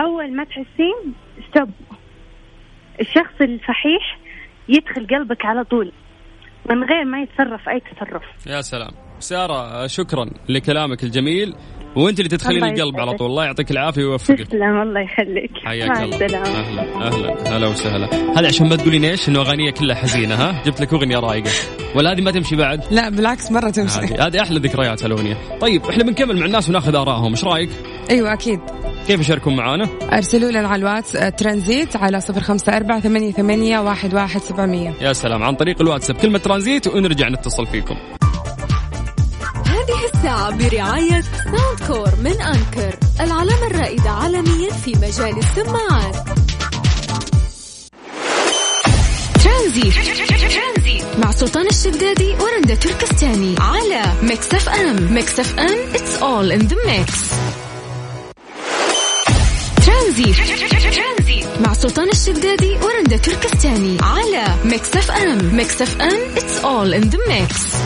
أول 0.00 0.36
ما 0.36 0.44
تحسين 0.44 1.14
ستوب 1.50 1.70
الشخص 3.00 3.40
الفحيح 3.40 4.18
يدخل 4.68 5.06
قلبك 5.06 5.44
على 5.44 5.64
طول. 5.64 5.92
من 6.70 6.84
غير 6.84 7.04
ما 7.04 7.22
يتصرف 7.22 7.68
أي 7.68 7.80
تصرف. 7.80 8.22
يا 8.46 8.60
سلام. 8.60 8.90
سارة 9.18 9.86
شكرا 9.86 10.30
لكلامك 10.48 11.02
الجميل. 11.04 11.54
وانت 11.98 12.18
اللي 12.18 12.28
تدخلين 12.28 12.64
القلب 12.64 13.00
على. 13.00 13.16
طول. 13.16 13.30
الله 13.30 13.44
يعطيك 13.44 13.70
العافية 13.70 14.04
ويوفقك. 14.04 14.46
تسلم 14.46 14.82
الله 14.82 15.00
يخليك. 15.00 15.50
حياك 15.64 16.02
الله. 16.02 16.38
أهلا 16.38 17.06
أهلا 17.06 17.56
هلا 17.56 17.66
وسهلا. 17.66 18.08
هذا 18.38 18.46
عشان 18.46 18.68
ما 18.68 18.76
تقولين 18.76 19.04
إيش؟ 19.04 19.28
إنه 19.28 19.40
أغانية 19.40 19.70
كلها 19.70 19.94
حزينة 19.96 20.34
ها؟ 20.34 20.62
جبت 20.66 20.80
لك 20.80 20.92
أغنية 20.92 21.18
رايقة. 21.18 21.50
ولا 21.94 22.12
هذه 22.12 22.20
ما 22.20 22.30
تمشي 22.30 22.56
بعد؟ 22.56 22.80
لا 22.90 23.08
بالعكس 23.08 23.52
مرة 23.52 23.70
تمشي. 23.70 24.00
هذه 24.00 24.42
أحلى 24.42 24.58
ذكريات 24.58 25.04
الأغنية. 25.04 25.36
طيب 25.60 25.84
إحنا 25.84 26.04
بنكمل 26.04 26.38
مع 26.38 26.46
الناس 26.46 26.68
وناخذ 26.68 26.94
آرائهم. 26.94 27.30
إيش 27.30 27.44
رأيك؟ 27.44 27.70
أيوة 28.10 28.32
أكيد. 28.32 28.60
كيف 29.06 29.20
يشاركون 29.20 29.56
معنا؟ 29.56 29.88
أرسلوا 30.12 30.50
لنا 30.50 30.68
على 30.68 30.80
الواتس 30.80 31.16
آه، 31.16 31.28
ترانزيت 31.28 31.96
على 31.96 32.20
صفر 32.20 32.40
خمسة 32.40 32.76
أربعة 32.76 33.00
ثمانية 33.00 33.32
ثمانية 33.32 33.78
واحد 33.78 34.14
واحد 34.14 34.40
سبعمية. 34.40 34.94
يا 35.00 35.12
سلام 35.12 35.42
عن 35.42 35.54
طريق 35.54 35.80
الواتساب. 35.80 36.16
كلمة 36.16 36.38
ترانزيت 36.38 36.86
ونرجع 36.86 37.28
نتصل 37.28 37.66
فيكم. 37.66 37.96
هذه 39.88 40.10
الساعة 40.14 40.50
برعاية 40.50 41.24
ساوند 41.44 41.80
كور 41.86 42.10
من 42.24 42.40
أنكر 42.40 42.96
العلامة 43.20 43.66
الرائدة 43.66 44.10
عالميا 44.10 44.70
في 44.70 44.92
مجال 44.92 45.38
السماعات. 45.38 46.16
ترانزيت. 49.44 49.94
مع 51.18 51.30
سلطان 51.32 51.66
الشدادي 51.66 52.34
ورندا 52.40 52.74
تركستاني 52.74 53.56
على 53.60 54.02
ميكس 54.22 54.54
اف 54.54 54.68
ام 54.68 55.14
ميكس 55.14 55.40
اف 55.40 55.58
ام 55.58 55.78
it's 55.92 56.20
all 56.20 56.52
in 56.58 56.68
the 56.68 56.76
mix. 56.88 57.12
ترانزيت. 59.86 60.36
مع 61.66 61.72
سلطان 61.72 62.08
الشدادي 62.08 62.76
ورندا 62.82 63.16
تركستاني 63.16 63.98
على 64.02 64.44
ميكس 64.64 64.96
اف 64.96 65.10
ام 65.10 65.56
ميكس 65.56 65.82
اف 65.82 66.00
ام 66.00 66.34
it's 66.36 66.62
all 66.62 67.02
in 67.02 67.10
the 67.10 67.18
mix. 67.30 67.76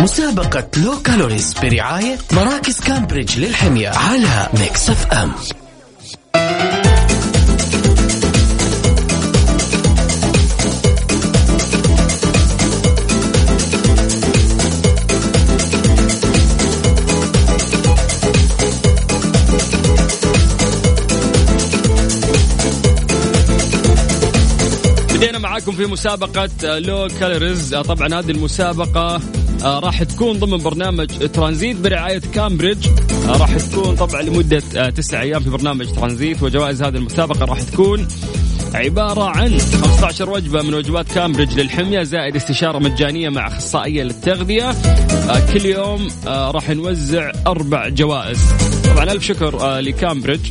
مسابقة 0.00 0.68
low 0.84 1.02
calories 1.02 1.54
برعاية 1.62 2.18
مراكز 2.32 2.80
كامبريدج 2.80 3.38
للحمية 3.38 3.88
على 3.88 4.48
ميكس 4.60 4.90
اف 4.90 5.06
ام. 5.12 5.32
بدينا 25.14 25.38
معاكم 25.38 25.72
في 25.72 25.86
مسابقة 25.86 26.78
low 26.78 27.08
calories. 27.20 27.74
طبعا 27.74 28.06
هذه 28.20 28.30
المسابقة 28.30 29.20
آه، 29.62 29.78
راح 29.78 30.02
تكون 30.02 30.38
ضمن 30.38 30.56
برنامج 30.58 31.06
ترانزيت 31.32 31.76
برعاية 31.76 32.20
كامبريدج. 32.34 32.86
آه، 33.28 33.36
راح 33.36 33.56
تكون 33.56 33.96
طبعا 33.96 34.22
لمدة 34.22 34.62
آه، 34.76 34.90
تسع 34.90 35.22
أيام 35.22 35.42
في 35.42 35.50
برنامج 35.50 35.86
ترانزيت. 35.92 36.42
وجوائز 36.42 36.82
هذه 36.82 36.96
المسابقة 36.96 37.44
راح 37.44 37.62
تكون 37.62 38.08
عبارة 38.74 39.24
عن 39.24 39.58
15 39.58 40.30
وجبة 40.30 40.62
من 40.62 40.74
وجبات 40.74 41.12
كامبريدج 41.12 41.60
للحمية 41.60 42.02
زائد 42.02 42.36
استشارة 42.36 42.78
مجانية 42.78 43.28
مع 43.28 43.46
أخصائية 43.46 44.02
للتغذية. 44.02 44.70
آه، 44.70 45.52
كل 45.52 45.66
يوم 45.66 46.08
آه، 46.26 46.50
راح 46.50 46.70
نوزع 46.70 47.32
أربع 47.46 47.88
جوائز. 47.88 48.38
طبعا 48.84 49.04
ألف 49.04 49.24
شكر 49.24 49.60
آه، 49.60 49.80
لكامبريدج. 49.80 50.50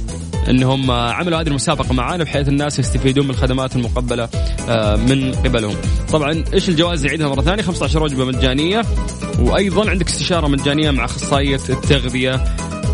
انهم 0.50 0.92
عملوا 0.92 1.42
هذه 1.42 1.48
المسابقة 1.48 1.94
معانا 1.94 2.24
بحيث 2.24 2.48
الناس 2.48 2.80
يستفيدون 2.80 3.26
من 3.26 3.32
الخدمات 3.32 3.76
المقبلة 3.76 4.30
آه، 4.70 4.96
من 4.96 5.32
قبلهم. 5.32 5.76
طبعا 6.12 6.44
إيش 6.54 6.70
الجوائز 6.70 7.06
نعيدها 7.06 7.28
مرة 7.28 7.42
ثانية 7.42 7.64
15 7.64 8.04
وجبة 8.04 8.26
مجانية 8.26 8.82
وأيضا 9.40 9.90
عندك 9.90 10.08
استشارة 10.08 10.48
مجانية 10.48 10.92
مع 10.92 11.06
أخصائية 11.06 11.60
التغذية 11.70 12.44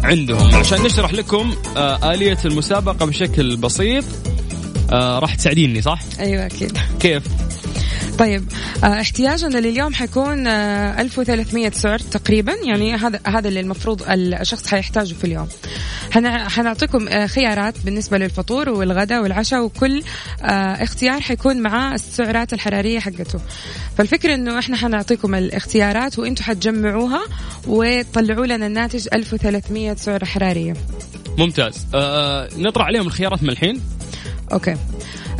عندهم 0.03 0.55
عشان 0.55 0.83
نشرح 0.83 1.13
لكم 1.13 1.51
آه، 1.77 2.13
آلية 2.13 2.37
المسابقة 2.45 3.05
بشكل 3.05 3.55
بسيط 3.57 4.03
آه، 4.91 5.19
راح 5.19 5.35
تساعديني 5.35 5.81
صح؟ 5.81 5.99
أيوة 6.19 6.45
أكيد 6.45 6.77
كيف؟ 6.99 7.23
طيب 8.19 8.43
آه، 8.83 9.01
احتياجنا 9.01 9.57
لليوم 9.57 9.93
حيكون 9.93 10.47
آه، 10.47 11.01
1300 11.01 11.71
سعر 11.71 11.99
تقريبا 11.99 12.53
يعني 12.67 12.95
هذا 12.95 13.19
هذا 13.27 13.47
اللي 13.47 13.59
المفروض 13.59 14.01
الشخص 14.09 14.67
حيحتاجه 14.67 15.13
في 15.13 15.23
اليوم. 15.23 15.47
حنع- 16.11 16.47
حنعطيكم 16.49 17.07
آه، 17.07 17.27
خيارات 17.27 17.75
بالنسبة 17.85 18.17
للفطور 18.17 18.69
والغداء 18.69 19.23
والعشاء 19.23 19.63
وكل 19.63 20.03
آه، 20.43 20.45
اختيار 20.83 21.21
حيكون 21.21 21.61
معاه 21.61 21.93
السعرات 21.93 22.53
الحرارية 22.53 22.99
حقته. 22.99 23.39
فالفكرة 23.97 24.35
إنه 24.35 24.59
إحنا 24.59 24.77
حنعطيكم 24.77 25.35
الاختيارات 25.35 26.19
وأنتم 26.19 26.43
حتجمعوها 26.43 27.21
وتطلعوا 27.67 28.45
لنا 28.45 28.67
الناتج 28.67 29.07
1300 29.13 29.95
سعرة 29.95 30.25
حرارية. 30.25 30.73
ممتاز. 31.37 31.85
آه، 31.95 32.49
نطرح 32.57 32.85
عليهم 32.85 33.07
الخيارات 33.07 33.43
من 33.43 33.49
الحين؟ 33.49 33.81
okay. 34.53 34.71
آه 34.71 34.77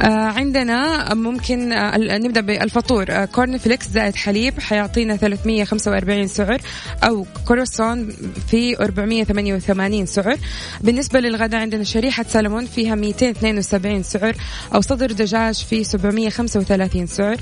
عندنا 0.02 1.14
ممكن 1.14 1.74
آه 1.74 2.18
نبدأ 2.18 2.42
بالفطور. 2.42 3.06
آه 3.10 3.26
corn 3.26 3.58
flakes 3.58 3.88
زائد 3.90 4.16
حليب 4.16 4.60
حيعطينا 4.60 5.16
345 5.16 6.28
سعر 6.28 6.58
أو 7.04 7.26
كروسون 7.48 8.10
في 8.48 8.80
488 8.80 10.06
سعر. 10.06 10.38
بالنسبة 10.82 11.20
للغداء 11.20 11.62
عندنا 11.62 11.84
شريحة 11.84 12.26
سلمون 12.28 12.66
فيها 12.66 12.96
272 12.96 14.04
سعر 14.04 14.36
أو 14.76 14.82
صدر 14.82 15.12
دجاج 15.12 15.56
في 15.56 15.84
735 15.84 17.06
سعر. 17.08 17.38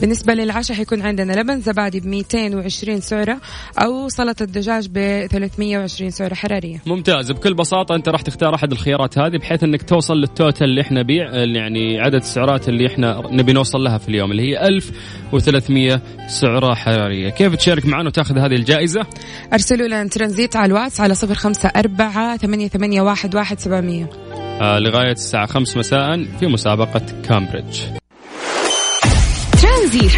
بالنسبة 0.00 0.34
للعشاء 0.34 0.76
حيكون 0.76 1.02
عندنا 1.02 1.32
لبن 1.32 1.60
زبادي 1.60 2.00
ب 2.00 2.06
220 2.06 3.00
سعرة 3.00 3.40
أو 3.78 4.08
سلطة 4.08 4.44
دجاج 4.44 4.88
ب 4.88 5.26
320 5.30 6.10
سعرة 6.10 6.34
حرارية. 6.34 6.82
ممتاز. 6.86 7.32
بكل 7.32 7.54
بساطة 7.54 7.94
أنت 7.94 8.08
راح 8.08 8.22
تختار 8.22 8.54
أحد 8.54 8.72
الخيارات 8.72 9.18
هذه 9.18 9.36
بحيث 9.36 9.64
أنك 9.64 9.82
توصل 9.82 10.14
لل 10.14 10.29
total 10.29 10.68
اللي 10.68 10.80
إحنا 10.80 11.02
بيع 11.02 11.34
يعني 11.34 11.97
عدد 12.00 12.14
السعرات 12.14 12.68
اللي 12.68 12.86
إحنا 12.86 13.22
نبي 13.30 13.52
نوصل 13.52 13.78
لها 13.78 13.98
في 13.98 14.08
اليوم 14.08 14.30
اللي 14.30 14.42
هي 14.42 14.68
1300 14.68 16.00
سعرة 16.28 16.74
حرارية. 16.74 17.28
كيف 17.30 17.54
تشارك 17.54 17.86
معنا 17.86 18.08
وتاخذ 18.08 18.38
هذه 18.38 18.54
الجائزة؟ 18.54 19.06
أرسلوا 19.52 19.86
لنا 19.86 20.08
ترانزيت 20.08 20.56
على 20.56 20.66
الواتس 20.66 21.00
على 21.00 21.14
صفر 21.14 21.34
خمسة 21.34 21.68
أربعة 21.76 22.36
ثمانية, 22.36 22.68
ثمانية 22.68 23.02
واحد, 23.02 23.34
واحد 23.34 23.60
سبعمية. 23.60 24.10
آه 24.60 24.78
لغاية 24.78 25.12
الساعة 25.12 25.46
5 25.46 25.78
مساء 25.78 26.24
في 26.40 26.46
مسابقة 26.46 27.02
كامبريدج. 27.28 27.80
ترانزيت. 29.62 30.12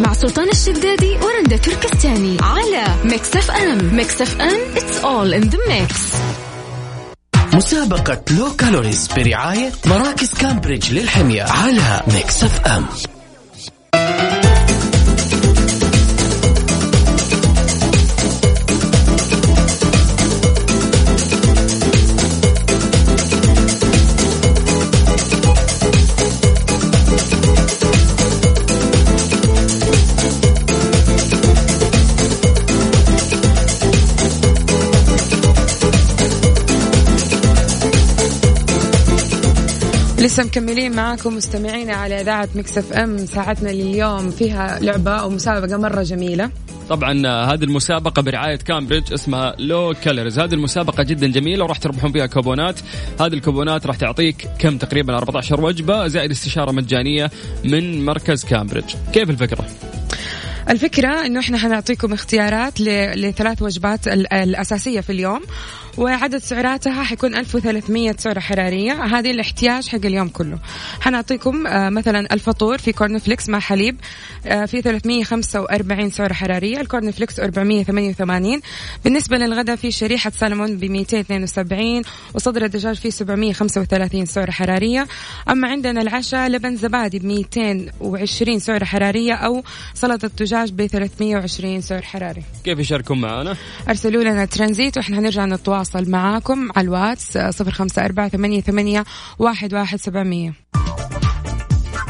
مع 0.00 0.12
سلطان 0.12 0.48
الشدادي 0.48 1.16
ورندا 1.22 1.56
تركستاني 1.56 2.36
على 2.40 2.84
ميكس 3.04 3.36
أف 3.36 3.50
أم. 3.50 3.96
ميكس 3.96 4.22
أف 4.22 4.40
أم 4.40 4.74
it's 4.74 5.04
all 5.04 5.42
in 5.42 5.50
the 5.50 5.58
mix. 5.68 6.31
مسابقة 7.52 8.20
low 8.38 8.56
calories 8.56 9.08
برعاية 9.16 9.70
مراكز 9.86 10.34
كامبريدج 10.34 10.92
للحمية 10.92 11.42
على 11.42 12.02
ميكس 12.14 12.44
اف 12.44 12.66
ام 12.66 12.86
لسه 40.22 40.44
مكملين 40.44 40.96
معاكم 40.96 41.36
مستمعينا 41.36 41.92
على 41.92 42.20
إذاعة 42.20 42.48
ميكس 42.54 42.78
إف 42.78 42.92
إم. 42.92 43.26
ساعتنا 43.26 43.68
لليوم 43.68 44.30
فيها 44.30 44.78
لعبة 44.80 45.10
أو 45.10 45.30
مسابقة 45.30 45.76
مرة 45.76 46.02
جميلة. 46.02 46.50
طبعا 46.88 47.26
آه، 47.26 47.44
هذه 47.44 47.64
المسابقة 47.64 48.22
برعاية 48.22 48.56
كامبريدج 48.56 49.12
اسمها 49.12 49.54
low 49.58 49.94
calories 50.04 50.38
هذه 50.38 50.54
المسابقة 50.54 51.02
جدا 51.02 51.26
جميلة 51.26 51.64
وراح 51.64 51.78
تربحون 51.78 52.12
فيها 52.12 52.26
كوبونات. 52.26 52.80
هذه 53.20 53.32
الكوبونات 53.32 53.86
راح 53.86 53.96
تعطيك 53.96 54.48
كم؟ 54.58 54.78
تقريبا 54.78 55.16
14 55.16 55.60
وجبة 55.60 56.06
زائد 56.06 56.30
استشارة 56.30 56.72
مجانية 56.72 57.30
من 57.64 58.04
مركز 58.04 58.44
كامبريدج 58.44 58.94
كيف 59.12 59.30
الفكرة؟ 59.30 59.64
الفكرة 60.70 61.26
إنه 61.26 61.40
إحنا 61.40 61.58
حنعطيكم 61.58 62.12
اختيارات 62.12 62.80
لثلاث 62.80 63.62
وجبات 63.62 64.08
ال- 64.08 64.32
الأساسية 64.32 65.00
في 65.00 65.10
اليوم 65.12 65.40
وعدد 65.98 66.38
سعراتها 66.38 67.02
حيكون 67.02 67.34
1300 67.34 68.14
سعرة 68.18 68.40
حرارية. 68.40 69.04
هذه 69.04 69.30
الاحتياج 69.30 69.88
حق 69.88 69.98
اليوم 70.04 70.28
كله. 70.28 70.58
حنعطيكم 71.00 71.66
آه، 71.66 71.88
مثلا 71.90 72.34
الفطور 72.34 72.78
في 72.78 72.92
corn 72.92 73.18
flakes 73.18 73.48
مع 73.48 73.58
حليب 73.60 73.96
آه، 74.46 74.64
في 74.64 74.82
345 74.82 76.10
سعرة 76.10 76.32
حرارية 76.32 76.80
ال 76.80 76.86
corn 76.86 77.10
flakes 77.10 77.40
488 77.40 78.60
بالنسبة 79.04 79.36
للغداء 79.36 79.76
في 79.76 79.90
شريحة 79.90 80.30
سالمون 80.40 80.76
ب 80.76 80.84
272 80.84 82.02
وصدر 82.34 82.64
الدجاج 82.64 82.96
فيه 82.96 83.10
735 83.10 84.26
سعرة 84.26 84.50
حرارية. 84.50 85.06
أما 85.50 85.68
عندنا 85.68 86.02
العشاء 86.02 86.48
لبن 86.48 86.76
زبادي 86.76 87.18
ب 87.18 87.24
220 87.24 88.58
سعرة 88.58 88.84
حرارية 88.84 89.34
أو 89.34 89.62
سلطة 89.94 90.30
دجاج 90.38 90.51
ب 90.52 90.86
320 90.86 91.80
سعر 91.80 92.02
حراري. 92.02 92.42
كيف 92.64 92.78
يشاركون 92.78 93.20
معنا؟ 93.20 93.56
أرسلوا 93.88 94.24
لنا 94.24 94.44
ترانزيت 94.44 94.96
وإحنا 94.96 95.18
هنرجع 95.18 95.44
نتواصل 95.44 96.10
معاكم 96.10 96.68
على 96.76 96.84
الواتس 96.84 97.38
صفر 97.38 97.70
خمسة 97.70 98.04
أربعة 98.04 98.28
ثمانية 98.28 98.60
ثمانية 98.60 99.04
واحد 99.38 99.74
واحد 99.74 99.98
سبعمية. 99.98 100.54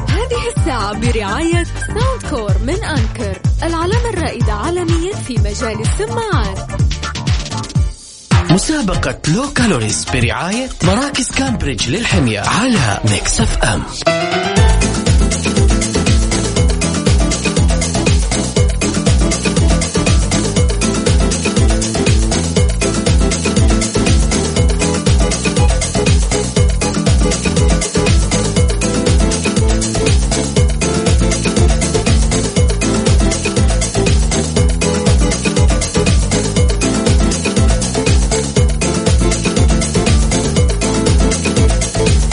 هذه 0.09 0.49
الساعة 0.57 1.01
برعاية 1.01 1.65
Soundcore 1.65 2.59
من 2.67 2.85
Anker 2.85 3.39
العلامة 3.63 4.11
الرائدة 4.11 4.53
عالميا 4.53 5.15
في 5.15 5.35
مجال 5.35 5.81
السماعات. 5.81 6.83
مسابقة 8.51 9.19
low 9.35 9.53
calories 9.53 10.07
برعاية 10.15 10.69
مراكز 10.85 11.31
كامبريدج 11.31 11.91
للحمية 11.91 12.41
على 12.41 13.01
Mix 13.11 13.41
FM. 13.41 13.83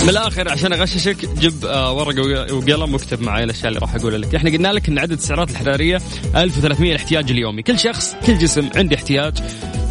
من 0.03 0.09
الآخر 0.09 0.49
عشان 0.51 0.73
أغششك 0.73 1.25
جيب 1.39 1.65
آه، 1.65 1.93
ورقة 1.93 2.21
وق- 2.21 2.53
وقلم 2.53 2.93
واكتب 2.93 3.21
معي 3.21 3.43
الأشياء 3.43 3.67
اللي 3.67 3.79
راح 3.79 3.95
أقولها 3.95 4.17
لك، 4.17 4.35
إحنا 4.35 4.49
قلنا 4.49 4.67
لك 4.67 4.89
إن 4.89 4.99
عدد 4.99 5.11
السعرات 5.11 5.49
الحرارية 5.51 6.01
1300 6.35 6.91
الاحتياج 6.91 7.31
اليومي، 7.31 7.61
كل 7.61 7.79
شخص 7.79 8.15
كل 8.25 8.37
جسم 8.37 8.69
عنده 8.75 8.95
احتياج. 8.95 9.37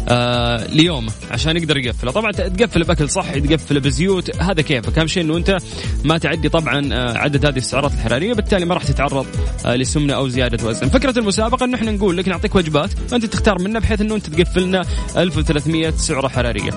آه 0.07 0.67
ليومه 0.67 1.11
عشان 1.31 1.57
يقدر 1.57 1.77
يقفله، 1.77 2.11
طبعا 2.11 2.31
تقفله 2.31 2.85
بأكل 2.85 3.09
صحي، 3.09 3.41
تقفله 3.41 3.79
بزيوت، 3.79 4.41
هذا 4.41 4.61
كيفك، 4.61 4.97
أهم 4.97 5.07
شيء 5.07 5.23
إنه 5.23 5.37
أنت 5.37 5.57
ما 6.03 6.17
تعدي 6.17 6.49
طبعا 6.49 6.93
آه 6.93 7.17
عدد 7.17 7.45
هذه 7.45 7.57
السعرات 7.57 7.93
الحرارية، 7.93 8.33
بالتالي 8.33 8.65
ما 8.65 8.73
راح 8.73 8.83
تتعرض 8.83 9.25
آه 9.65 9.75
لسمنة 9.75 10.13
أو 10.13 10.27
زيادة 10.27 10.67
وزن، 10.67 10.89
فكرة 10.89 11.19
المسابقة 11.19 11.63
إنه 11.63 11.75
إحنا 11.75 11.91
نقول 11.91 12.17
لك 12.17 12.27
نعطيك 12.27 12.55
وجبات 12.55 12.89
انت 13.13 13.25
تختار 13.25 13.61
منها 13.61 13.79
بحيث 13.79 14.01
إنه 14.01 14.15
أنت 14.15 14.29
تقفل 14.29 14.63
لنا 14.63 14.85
1300 15.17 15.91
سعرة 15.91 16.27
حرارية. 16.27 16.71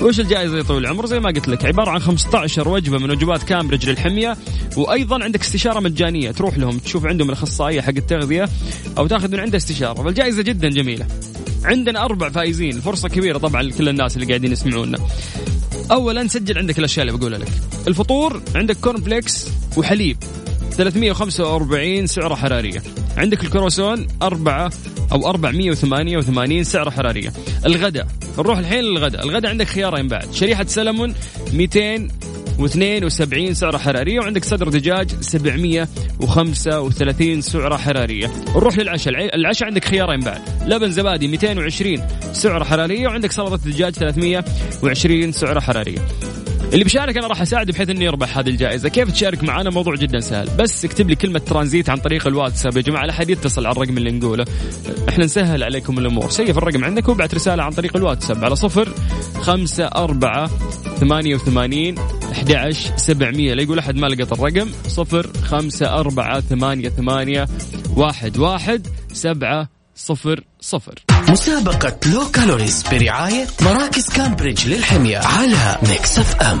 وش 0.00 0.20
الجائزة 0.20 0.56
يا 0.56 0.62
طويل 0.62 0.84
العمر؟ 0.84 1.06
زي 1.06 1.20
ما 1.20 1.28
قلت 1.28 1.48
لك 1.48 1.64
عبارة 1.64 1.90
عن 1.90 1.98
15 1.98 2.68
وجبة 2.68 2.98
من 2.98 3.10
وجبات 3.10 3.42
كامبريدج 3.42 3.90
للحمية 3.90 4.36
وأيضا 4.76 5.24
عندك 5.24 5.40
استشارة 5.40 5.80
مجانية 5.80 6.30
تروح 6.30 6.58
لهم 6.58 6.78
تشوف 6.78 7.06
عندهم 7.06 7.28
الأخصائية 7.28 7.80
حق 7.80 7.88
التغذية 7.96 8.48
أو 8.98 9.06
تأخذ 9.06 9.32
من 9.32 9.40
عنده 9.40 9.56
استشارة، 9.56 10.00
والجائزه 10.00 10.42
جدا 10.42 10.68
جميلة. 10.68 11.06
عندنا 11.64 12.04
أربع 12.04 12.30
فائزين، 12.30 12.80
فرصة 12.80 13.08
كبيرة 13.08 13.38
طبعا 13.38 13.62
لكل 13.62 13.88
الناس 13.88 14.16
اللي 14.16 14.26
قاعدين 14.26 14.52
يسمعونا. 14.52 14.98
اولا 15.90 16.28
سجل 16.28 16.58
عندك 16.58 16.78
الأشياء 16.78 17.06
اللي 17.06 17.18
بقولها 17.18 17.38
لك. 17.38 17.48
الفطور 17.88 18.42
عندك 18.54 18.76
corn 18.76 19.00
flakes 19.00 19.48
وحليب 19.76 20.16
345 20.70 22.06
سعرة 22.06 22.34
حرارية. 22.34 22.82
عندك 23.16 23.44
الكروسون 23.44 24.06
أربعة 24.22 24.70
أو 25.12 25.28
488 25.28 26.64
سعرة 26.64 26.90
حرارية 26.90 27.32
الغداء 27.66 28.06
نروح 28.38 28.58
الحين 28.58 28.84
للغداء 28.84 29.24
الغداء 29.24 29.50
عندك 29.50 29.66
خيارين 29.66 30.08
بعد 30.08 30.32
شريحة 30.32 30.64
سلمون 30.64 31.14
272 32.58 33.54
سعره 33.54 33.78
حرارية 33.78 34.20
وعندك 34.20 34.44
صدر 34.44 34.68
دجاج 34.68 35.10
735 35.20 37.40
سعره 37.40 37.76
حرارية. 37.76 38.30
نروح 38.56 38.78
للعشاء. 38.78 39.14
الع- 39.14 39.28
العشاء 39.34 39.68
عندك 39.68 39.84
خيارين 39.84 40.20
بعد. 40.20 40.40
لبن 40.66 40.90
زبادي 40.90 41.28
220 41.28 42.02
سعره 42.32 42.64
حرارية 42.64 43.08
وعندك 43.08 43.32
سلطة 43.32 43.56
دجاج 43.56 43.92
320 43.94 45.32
سعره 45.32 45.60
حرارية. 45.60 45.98
اللي 46.72 46.84
بيشارك 46.84 47.16
أنا 47.16 47.26
راح 47.26 47.42
أساعده 47.42 47.72
بحيث 47.72 47.90
إنه 47.90 48.04
يربح 48.04 48.38
هذه 48.38 48.48
الجائزة، 48.48 48.88
كيف 48.88 49.12
تشارك 49.12 49.44
معنا؟ 49.44 49.70
موضوع 49.70 49.94
جدا 49.94 50.20
سهل، 50.20 50.48
بس 50.58 50.84
اكتب 50.84 51.08
لي 51.08 51.16
كلمة 51.16 51.38
ترانزيت 51.38 51.90
عن 51.90 51.96
طريق 51.96 52.26
الواتساب. 52.26 52.76
يا 52.76 52.82
جماعة 52.82 53.04
لا 53.04 53.10
أحد 53.10 53.30
يتصل 53.30 53.66
على 53.66 53.76
الرقم 53.76 53.98
اللي 53.98 54.10
نقوله، 54.10 54.44
إحنا 55.08 55.24
نسهل 55.24 55.62
عليكم 55.62 55.98
الأمور، 55.98 56.30
save 56.30 56.58
الرقم 56.58 56.84
عندك 56.84 57.08
وابعت 57.08 57.34
رسالة 57.34 57.62
عن 57.62 57.70
طريق 57.70 57.96
الواتساب 57.96 58.44
على 58.44 58.56
صفر 58.56 58.88
خمسة 59.40 59.84
أربعة 59.84 60.50
ثمانية 61.00 61.34
وثمانين 61.34 61.94
أحد 62.32 62.52
عشر 62.52 62.96
سبعمية. 62.96 63.54
لا 63.54 63.62
يقول 63.62 63.78
أحد 63.78 63.96
ما 63.96 64.06
لقط 64.06 64.32
الرقم. 64.32 64.68
صفر 64.86 65.30
خمسة 65.42 66.00
أربعة 66.00 66.40
ثمانية 66.40 66.88
ثمانية 66.88 67.46
واحد 67.96 68.38
واحد 68.38 68.86
سبعة 69.12 69.68
صفر 69.94 70.44
صفر. 70.60 70.94
مسابقة 71.36 71.96
low 72.06 72.30
calories 72.30 72.84
برعاية 72.92 73.46
مراكز 73.60 74.08
كامبريدج 74.08 74.68
للحمية 74.68 75.18
على 75.18 75.78
Mix 75.88 76.18
FM 76.18 76.60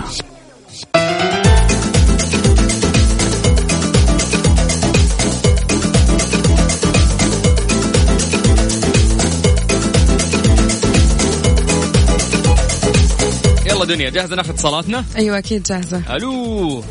يلا 13.66 13.84
دنيا 13.84 14.10
جاهزة 14.10 14.36
ناخذ 14.36 14.56
صلاتنا؟ 14.56 15.04
أيوه 15.16 15.38
أكيد 15.38 15.62
جاهزة. 15.62 16.16
ألو. 16.16 16.84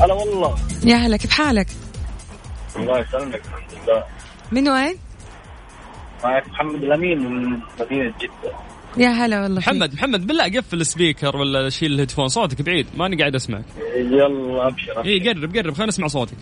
هلا 0.00 0.14
والله. 0.14 0.56
يا 0.84 0.96
هلا 0.96 1.16
كيف 1.16 1.30
حالك؟ 1.30 1.68
الله 2.76 2.98
يسلمك 2.98 3.42
الحمد 3.44 3.84
لله. 3.86 4.04
من 4.52 4.68
وين؟ 4.68 5.05
معك 6.26 6.48
محمد 6.48 6.84
الأمين 6.84 7.18
من 7.18 7.60
مدينة 7.80 8.14
جدة. 8.20 8.52
يا 8.96 9.08
هلا 9.08 9.42
والله 9.42 9.60
فيك. 9.60 9.68
محمد 9.68 9.94
محمد 9.94 10.26
بالله 10.26 10.44
قفل 10.44 10.80
ال 10.80 10.87
speaker 10.87 11.36
ولا 11.36 11.68
شيل 11.68 11.92
ال 11.92 11.96
headphone 11.96 12.28
صوتك 12.28 12.62
بعيد 12.62 12.86
ماني 12.96 13.16
قاعد 13.16 13.34
أسمعك. 13.34 13.64
يلا 13.96 14.68
أبشر 14.68 15.04
اي 15.04 15.28
قرب 15.28 15.56
قرب 15.56 15.74
خلينا 15.74 15.88
نسمع 15.88 16.06
صوتك. 16.06 16.36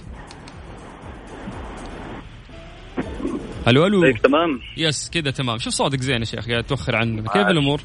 ألو 3.69 3.87
ألو 3.87 4.03
طيب 4.03 4.17
تمام؟ 4.17 4.61
yes 4.77 5.11
كذا 5.11 5.31
تمام. 5.31 5.59
شوف 5.59 5.73
صوتك 5.73 6.01
زين 6.01 6.21
يا 6.21 6.25
شيخ 6.25 6.49
قاعد 6.49 6.65
توخر 6.65 6.97
عننا 6.97 7.33
كيف 7.33 7.47
الأمور؟ 7.47 7.81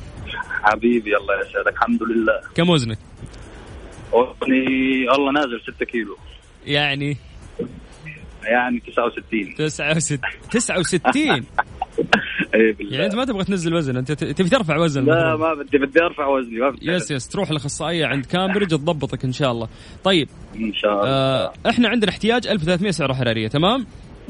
حبيبي 0.64 1.18
الله 1.18 1.34
يسعدك. 1.42 1.74
الحمد 1.74 2.04
لله. 2.04 2.42
كم 2.56 2.70
وزنك؟ 2.70 2.98
وزني 4.12 5.10
والله 5.10 5.32
نازل 5.32 5.62
6 5.76 5.86
كيلو. 5.86 6.18
يعني؟ 6.66 7.18
يعني 8.44 8.80
69 8.80 9.56
69 9.56 10.20
69 10.52 11.12
اي 11.16 11.30
بالله 11.30 11.46
يعني 12.92 13.06
أنت 13.06 13.16
ما 13.16 13.26
تبغى 13.26 13.44
تنزل 13.44 13.74
وزن 13.74 13.98
أنت 13.98 14.12
ت- 14.12 14.24
تبي 14.24 14.50
ترفع 14.50 14.78
وزن 14.78 15.06
لا. 15.06 15.36
ما 15.36 15.54
بدي 15.54 15.78
بدي 15.78 16.04
أرفع 16.04 16.28
وزني 16.28 16.60
ما 16.60 16.70
بدي. 16.70 16.92
yes 16.92 17.12
yes 17.12 17.28
تروح 17.28 17.50
الأخصائية 17.50 18.06
عند 18.06 18.26
كامبريدج 18.26 18.72
تضبطك 18.72 19.26
إن 19.26 19.32
شاء 19.32 19.52
الله. 19.52 19.68
طيب 20.04 20.30
إن 20.56 20.74
شاء 20.74 20.92
الله. 20.94 21.08
آه 21.08 21.54
إحنا 21.70 21.90
عندنا 21.90 22.12
احتياج 22.12 22.48
1300 22.48 22.92
سعرة 22.92 23.14
حرارية 23.14 23.48
تمام؟ 23.48 23.86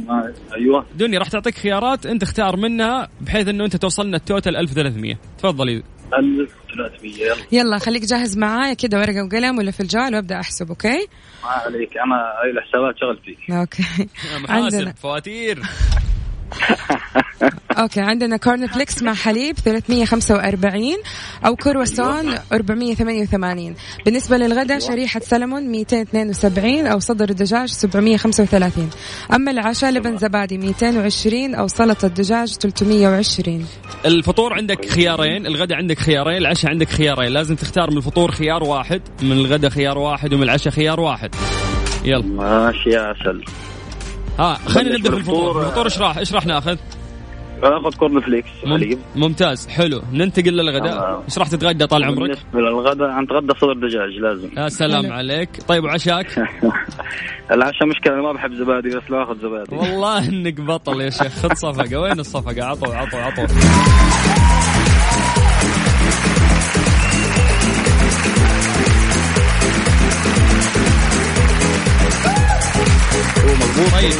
ما- 0.07 0.33
أيوه. 0.55 0.85
دنيا 0.95 1.19
راح 1.19 1.27
تعطيك 1.29 1.55
خيارات 1.55 2.05
أنت 2.05 2.23
اختار 2.23 2.57
منها 2.57 3.07
بحيث 3.21 3.47
إنه 3.47 3.65
أنت 3.65 3.75
توصلنا 3.75 4.17
ال 4.17 4.23
total 4.23 4.55
1300 4.57 5.15
تفضلي. 5.37 5.83
1300 6.19 7.11
يلا 7.21 7.35
يلا 7.51 7.77
خليك 7.77 8.05
جاهز 8.05 8.37
معايا 8.37 8.73
كده 8.73 8.99
ورقة 8.99 9.23
وقلم 9.25 9.57
ولا 9.57 9.71
فنجان 9.71 10.15
وأبدأ 10.15 10.35
أحسب 10.39 10.69
okay؟ 10.69 11.07
ما 11.43 11.49
عليك 11.49 11.89
أنا 11.97 12.15
هاي 12.43 12.51
الحسابات 12.51 12.95
شغلتي 12.97 13.37
okay. 13.59 13.83
محاسب 14.43 14.75
عندنا. 14.75 14.93
فواتير. 14.93 15.59
okay 17.79 18.01
عندنا 18.01 18.37
corn 18.37 18.67
flakes 18.67 19.03
مع 19.03 19.13
حليب 19.13 19.55
345 19.55 20.83
أو 21.45 21.55
كرواسون 21.55 22.33
488 22.53 23.75
بالنسبة 24.05 24.37
للغداء 24.37 24.79
شريحة 24.79 25.19
سلمون 25.19 25.63
272 25.71 26.87
أو 26.87 26.99
صدر 26.99 27.25
دجاج 27.25 27.69
735 27.69 28.89
أما 29.33 29.51
العشاء 29.51 29.91
لبن 29.91 30.17
زبادي 30.17 30.57
220 30.57 31.55
أو 31.55 31.67
سلطة 31.67 32.07
دجاج 32.07 32.53
320 32.53 33.65
الفطور 34.05 34.53
عندك 34.53 34.85
خيارين 34.85 35.45
الغداء 35.45 35.77
عندك 35.77 35.99
خيارين 35.99 36.37
العشاء 36.37 36.71
عندك 36.71 36.89
خيارين. 36.89 37.31
لازم 37.31 37.55
تختار 37.55 37.91
من 37.91 37.97
الفطور 37.97 38.31
خيار 38.31 38.63
واحد 38.63 39.01
من 39.21 39.31
الغداء 39.31 39.71
خيار 39.71 39.97
واحد 39.97 40.33
ومن 40.33 40.43
العشاء 40.43 40.73
خيار 40.73 40.99
واحد. 40.99 41.35
يلا. 42.05 42.25
ماشي 42.25 42.89
يا 42.89 43.01
عسل 43.01 43.43
ها 44.39 44.53
خلينا 44.53 44.97
نبدا 44.97 45.09
بالفطور 45.09 45.53
بالفطور. 45.53 45.65
الفطور. 45.65 45.85
إيش 45.85 45.99
راح؟ 45.99 46.17
إيش 46.17 46.33
راح 46.33 46.45
ناخذ؟ 46.45 46.77
اخذ 47.63 47.97
corn 47.97 48.19
flakes 48.19 48.47
حليب 48.65 48.99
ممتاز 49.15 49.67
حلو. 49.67 50.01
ننتقل 50.13 50.51
للغداء. 50.51 51.23
إيش 51.25 51.37
راح 51.37 51.47
تتغدى 51.47 51.87
طال 51.87 52.03
عمرك؟ 52.03 52.19
بالنسبة 52.19 52.59
للغداء 52.59 53.21
نتغدى 53.21 53.53
صدر 53.61 53.73
دجاج 53.73 54.09
لازم. 54.21 54.49
يا 54.57 54.69
سلام. 54.69 55.11
عليك. 55.11 55.49
طيب 55.67 55.83
وعشاك؟ 55.83 56.27
العشاء 57.51 57.87
مشكلة 57.87 58.13
أنا 58.13 58.21
ما 58.21 58.31
بحب 58.31 58.53
زبادي 58.53 58.89
بس 58.89 59.11
لا 59.11 59.23
اخذ 59.23 59.39
زبادي. 59.41 59.75
والله 59.75 60.29
إنك 60.29 60.61
بطل 60.61 61.01
يا 61.01 61.09
شيخ. 61.09 61.27
خذ 61.27 61.53
صفقة. 61.53 61.99
وين 61.99 62.19
الصفقة؟ 62.19 62.65
عطوا 62.65 62.95
عطوا 62.95 63.19
عطوا. 63.19 63.45
طيب 73.99 74.11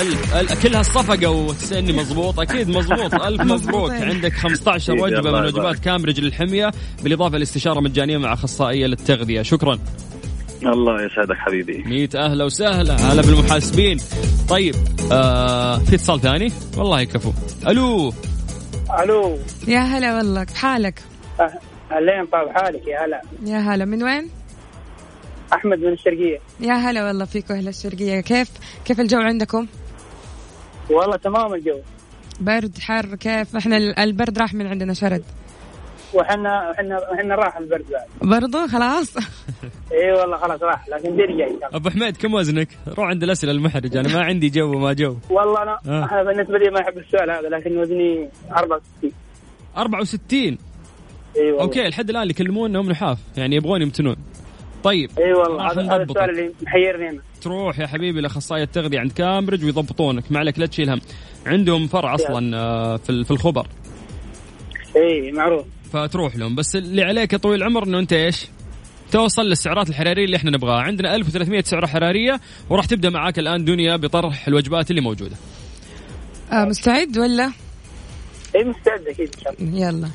ألف 0.00 0.34
ألف 0.36 0.62
كل 0.62 0.74
هالصفقة 0.76 1.30
وتسألني 1.30 1.92
مضبوط. 2.02 2.40
أكيد 2.40 2.68
مضبوط 2.68 3.14
ألف 3.14 3.40
مبروك 3.40 3.52
مضبوط. 3.62 3.90
عندك 3.90 4.32
15 4.32 4.92
أكيد، 4.92 5.02
وجبة 5.04 5.30
من. 5.32 5.46
وجبات 5.46 5.78
كامبريدج 5.78 6.20
للحمية 6.20 6.70
بالإضافة 7.02 7.38
لاستشارة 7.38 7.80
مجانية 7.80 8.18
مع 8.18 8.32
أخصائية 8.32 8.86
للتغذية. 8.86 9.42
شكرا. 9.42 9.78
الله 10.62 10.94
يسعدك 11.04 11.36
حبيبي. 11.36 11.82
ميت 11.86 12.14
أهلا 12.16 12.44
وسهلا. 12.44 12.94
هلا 13.12 13.22
بالمحاسبين. 13.22 13.98
طيب 14.48 14.74
آه 15.12 15.78
في 15.78 15.94
اتصال 15.94 16.20
ثاني؟ 16.20 16.52
والله 16.76 17.04
كفو 17.04 17.32
ألو. 17.68 18.12
ألو. 19.02 19.38
يا 19.68 19.78
هلا 19.80 20.16
والله. 20.16 20.44
كيف 20.44 20.56
حالك 20.56 21.02
اهلين 21.92 22.26
طاب 22.32 22.48
حالك 22.54 22.86
يا 22.86 23.04
هلا. 23.06 23.22
يا 23.46 23.58
هلا. 23.58 23.84
من 23.84 24.02
وين؟ 24.02 24.28
أحمد 25.52 25.78
من 25.78 25.92
الشرقية. 25.92 26.38
يا 26.60 26.72
هلا 26.74 27.06
والله 27.06 27.24
فيكم 27.24 27.54
أهل 27.54 27.68
الشرقية. 27.68 28.20
كيف 28.20 28.50
كيف 28.84 29.00
الجو 29.00 29.18
عندكم؟ 29.18 29.66
والله 30.90 31.16
تمام 31.16 31.54
الجو. 31.54 31.78
برد 32.40 32.78
حر 32.78 33.14
كيف؟ 33.14 33.56
إحنا 33.56 33.76
ال- 33.76 33.98
البرد 33.98 34.38
راح 34.38 34.54
من 34.54 34.66
عندنا 34.66 34.94
شرد. 34.94 35.24
وحنا 36.14 36.70
وحنا 36.70 37.00
وحنا 37.12 37.34
راح 37.34 37.56
البرد 37.56 37.84
بعد. 37.90 38.30
برضو؟ 38.30 38.66
خلاص. 38.66 39.16
اي 39.92 40.12
والله 40.12 40.36
خلاص 40.36 40.62
راح 40.62 40.88
لكن 40.88 41.20
الله. 41.20 41.46
أبو 41.62 41.90
حميد 41.90 42.16
كم 42.16 42.34
وزنك؟ 42.34 42.68
روح 42.88 43.06
عند 43.08 43.22
الأسئلة 43.22 43.52
المحرجة 43.52 44.00
أنا 44.00 44.08
ما 44.08 44.24
عندي 44.24 44.48
جو 44.48 44.70
وما 44.76 44.92
جو. 44.92 45.16
والله 45.30 45.62
أنا 45.62 45.78
آه. 45.86 46.08
أنا 46.12 46.22
بالنسبة 46.22 46.58
لي 46.58 46.70
ما 46.70 46.80
أحب 46.80 46.98
السؤال 46.98 47.30
هذا 47.30 47.48
لكن 47.48 47.78
وزني 47.78 48.28
64 48.50 49.12
64 49.76 50.40
اي 50.42 50.58
والله. 51.50 51.62
okay 51.62 51.88
لحد 51.88 52.10
الآن 52.10 52.22
اللي 52.22 52.30
يكلمونا 52.30 52.80
هم 52.80 52.90
نحاف 52.90 53.18
يعني 53.36 53.56
يبغون 53.56 53.82
يمتنون. 53.82 54.16
طيب. 54.86 55.10
إي 55.18 55.32
والله 55.32 55.72
هذا. 55.72 56.02
السؤال 56.02 56.30
اللي 56.30 56.52
محيرني 56.62 57.08
أنا. 57.10 57.20
تروح 57.42 57.78
يا 57.78 57.86
حبيبي 57.86 58.20
لأخصائي 58.20 58.62
التغذية 58.62 59.00
عند 59.00 59.12
كامبريدج 59.12 59.64
ويضبطونك. 59.64 60.32
ما 60.32 60.38
عليك 60.38 60.58
لا 60.58 60.66
تشيل 60.66 60.90
هم. 60.90 61.00
عندهم 61.46 61.86
فرع 61.86 62.14
أصلا 62.14 62.56
آه، 62.56 62.96
في 62.96 63.24
في 63.24 63.30
الخبر. 63.30 63.66
إي 64.96 65.32
معروف. 65.32 65.64
فتروح 65.92 66.36
لهم. 66.36 66.54
بس 66.54 66.76
اللي 66.76 67.02
عليك 67.02 67.32
يا 67.32 67.38
طويل 67.38 67.62
العمر 67.62 67.84
إنه 67.84 67.98
أنت 67.98 68.12
إيش؟ 68.12 68.46
توصل 69.12 69.42
للسعرات 69.42 69.88
الحرارية 69.88 70.24
اللي 70.24 70.36
إحنا 70.36 70.50
نبغاها، 70.50 70.82
عندنا 70.82 71.14
1300 71.14 71.62
سعرة 71.62 71.86
حرارية 71.86 72.40
وراح 72.70 72.84
تبدأ 72.84 73.10
معاك 73.10 73.38
الآن 73.38 73.64
دنيا 73.64 73.96
بطرح 73.96 74.48
الوجبات 74.48 74.90
اللي 74.90 75.00
موجودة. 75.00 75.36
آه 76.52 76.64
مستعد 76.64 77.18
ولا؟ 77.18 77.52
إي 78.56 78.64
مستعد 78.64 79.06
أكيد 79.06 79.30
إن 79.36 79.42
شاء 79.44 79.54
الله. 79.62 79.88
يلا. 79.88 80.08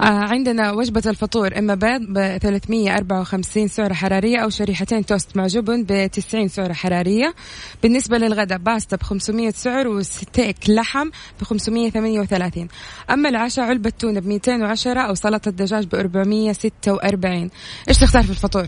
عندنا 0.00 0.72
وجبة 0.72 1.02
الفطور 1.06 1.58
إما 1.58 1.74
بيض 1.74 2.00
ب 2.08 2.38
354 2.38 3.68
سعرة 3.68 3.94
حرارية 3.94 4.38
أو 4.38 4.48
شريحتين 4.48 5.06
توست 5.06 5.36
مع 5.36 5.46
جبن 5.46 5.84
ب 5.84 6.10
90 6.10 6.48
سعرة 6.48 6.72
حرارية 6.72 7.34
بالنسبة 7.82 8.18
للغداء 8.18 8.58
باستا 8.58 8.96
ب 8.96 9.02
500 9.02 9.50
سعر 9.50 9.88
وستيك 9.88 10.56
لحم 10.68 11.10
ب 11.40 11.44
538 11.44 12.68
أما 13.10 13.28
العشاء 13.28 13.64
علبة 13.64 13.92
تونة 13.98 14.20
ب 14.20 14.26
210 14.26 15.00
أو 15.00 15.14
سلطة 15.14 15.50
دجاج 15.50 15.86
ب 15.86 15.94
446 15.94 17.50
إيش 17.88 17.98
تختار 17.98 18.22
في 18.22 18.30
الفطور؟ 18.30 18.66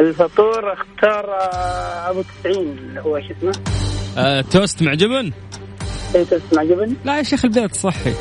الفطور 0.00 0.72
أختار 0.72 1.30
آه، 1.30 2.10
أبو 2.10 2.22
90 2.44 2.56
اللي 2.56 3.00
هو 3.00 3.20
شو 3.20 3.34
اسمه 3.38 3.64
آه 4.18 4.40
توست 4.40 4.82
مع 4.82 4.94
جبن؟ 4.94 5.32
اي 6.14 6.24
تسمع 6.24 6.62
جبن 6.62 6.96
لا 7.04 7.18
يا 7.18 7.22
شيخ 7.22 7.44
البيض 7.44 7.72
صحي. 7.72 8.14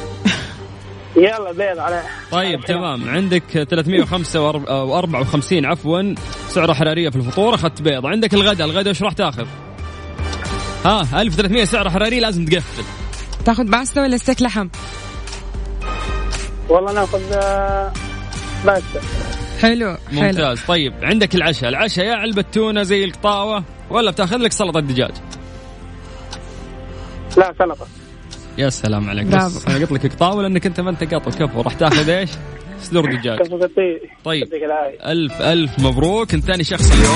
يلا 1.17 1.51
بيض 1.51 1.79
على 1.79 2.03
طيب 2.31 2.65
تمام. 2.65 3.09
عندك 3.09 3.43
354 3.69 5.65
عفوا. 5.65 6.15
سعرة 6.47 6.73
حرارية 6.73 7.09
في 7.09 7.15
الفطور 7.15 7.55
أخذت 7.55 7.81
بيض، 7.81 8.05
عندك 8.05 8.33
الغداء، 8.33 8.67
الغداء 8.67 8.87
إيش 8.87 9.03
راح 9.03 9.13
تاخذ؟ 9.13 9.45
ها 10.85 11.21
1300 11.21 11.65
سعرة 11.65 11.89
حرارية 11.89 12.19
لازم 12.19 12.45
تقفل. 12.45 12.83
تاخذ 13.45 13.63
باستا 13.63 14.01
ولا 14.01 14.17
ستيك 14.17 14.41
لحم؟ 14.41 14.69
والله 16.69 16.93
ناخذ 16.93 17.21
آه، 17.33 17.93
باستا. 18.65 19.01
حلو 19.61 19.97
حلو. 20.11 20.21
ممتاز. 20.21 20.61
طيب 20.67 20.93
عندك 21.03 21.35
العشاء. 21.35 21.69
العشاء 21.69 22.05
يا 22.05 22.13
علبة 22.15 22.45
تونة 22.51 22.83
زي 22.83 23.03
القطاوة 23.03 23.63
ولا 23.89 24.11
بتاخذ 24.11 24.37
لك 24.37 24.51
سلطة 24.51 24.79
دجاج؟ 24.79 25.11
لا 27.37 27.53
سلطة. 27.59 27.87
يا 28.57 28.69
سلام 28.69 29.09
عليك. 29.09 29.25
برافو. 29.25 29.59
بس 29.59 29.65
أنا 29.67 29.85
قلت 29.85 29.91
لك 29.91 30.13
قطاوة 30.13 30.41
لانك 30.43 30.65
أنت 30.65 30.79
ما 30.79 30.89
أنت 30.89 31.13
قاطو 31.13 31.31
كفو 31.31 31.61
راح 31.61 31.73
تاخذ 31.73 32.09
إيش؟ 32.09 32.29
صدور 32.83 33.11
دجاج. 33.15 33.39
طيب. 34.23 34.47
ألف 35.05 35.41
ألف 35.41 35.79
مبروك. 35.79 36.33
أنت 36.33 36.45
ثاني 36.45 36.63
شخص 36.63 36.91
اليوم. 36.91 37.15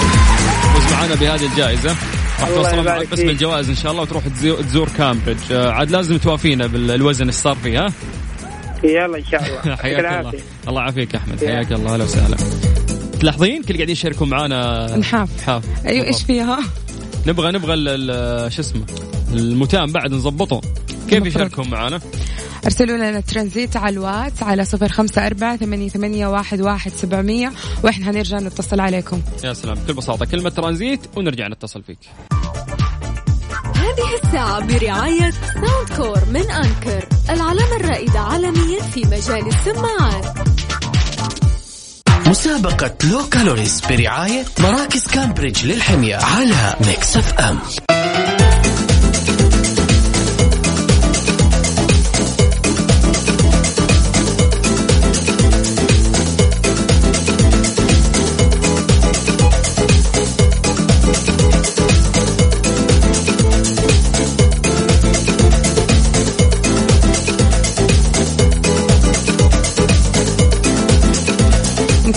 فوز 0.73 0.93
معنا 0.93 1.15
بهذه 1.15 1.45
الجائزة. 1.51 1.95
راح 2.39 2.49
توصل 2.49 2.85
معك 2.85 3.09
بس. 3.11 3.19
بالجوائز 3.19 3.69
إن 3.69 3.75
شاء 3.75 3.91
الله 3.91 4.03
وتروح 4.03 4.23
تزور, 4.27 4.89
كامبريدج. 4.97 5.51
آه، 5.51 5.71
عاد 5.71 5.91
لازم 5.91 6.17
توافينا 6.17 6.67
بالوزن 6.67 7.21
اللي 7.21 7.31
صار 7.31 7.55
فيه 7.55 7.79
ها؟ 7.79 7.93
يلا 8.83 9.17
إن 9.17 9.25
شاء 9.25 9.43
الله. 9.45 9.75
حياك 9.83 9.99
الله. 9.99 10.33
الله 10.67 10.81
يعافيك 10.81 11.13
يا 11.13 11.19
أحمد. 11.19 11.41
يا. 11.41 11.47
حياك 11.47 11.71
الله. 11.71 11.93
أهلا 11.93 12.03
وسهلا. 12.03 12.37
تلاحظين؟ 13.19 13.63
كل 13.63 13.73
قاعدين 13.75 13.89
يشاركون 13.89 14.29
معنا 14.29 14.85
نحاف. 14.97 15.29
نحاف. 15.39 15.63
أيوة 15.85 16.05
إيش 16.07 16.23
فيها؟ 16.23 16.59
نبغى 17.27 17.51
نبغى 17.51 17.75
شو 18.51 18.61
اسمه؟ 18.61 18.81
المتام 19.33 19.91
بعد 19.91 20.11
نظبطه. 20.11 20.61
كيف. 21.09 21.25
يشاركون 21.25 21.69
معنا؟ 21.69 21.99
أرسلوا 22.65 22.97
لنا 22.97 23.19
ترانزيت 23.19 23.77
على 23.77 23.93
الواتس 23.93 24.43
على 24.43 24.65
صفر 24.65 24.89
خمسة 24.89 25.25
أربعة 25.27 25.57
ثمانية, 25.57 25.89
ثمانية 25.89 26.27
واحد, 26.27 26.61
واحد 26.61 26.91
سبعمية 26.91 27.51
وإحنا 27.83 28.09
هنرجع 28.09 28.39
نتصل 28.39 28.79
عليكم. 28.79 29.21
يا 29.43 29.53
سلام. 29.53 29.75
بكل 29.75 29.93
بساطة 29.93 30.25
كلمة 30.25 30.49
ترانزيت 30.49 30.99
ونرجع 31.17 31.47
نتصل 31.47 31.83
فيك. 31.83 31.99
هذه 33.75 34.19
الساعة 34.23 34.65
برعاية 34.65 35.31
Soundcore 35.31 36.19
من 36.33 36.51
Anker 36.51 37.05
العلامة 37.29 37.75
الرائدة 37.75 38.19
عالميا 38.19 38.81
في 38.81 39.01
مجال 39.05 39.47
السماعات. 39.47 40.49
مسابقة 42.27 42.95
low 43.11 43.29
calories 43.31 43.81
برعاية 43.89 44.45
مراكز 44.59 45.07
كامبريدج 45.07 45.65
للحمية 45.65 46.15
على 46.15 46.75
Mix 46.87 47.17
FM 47.17 47.59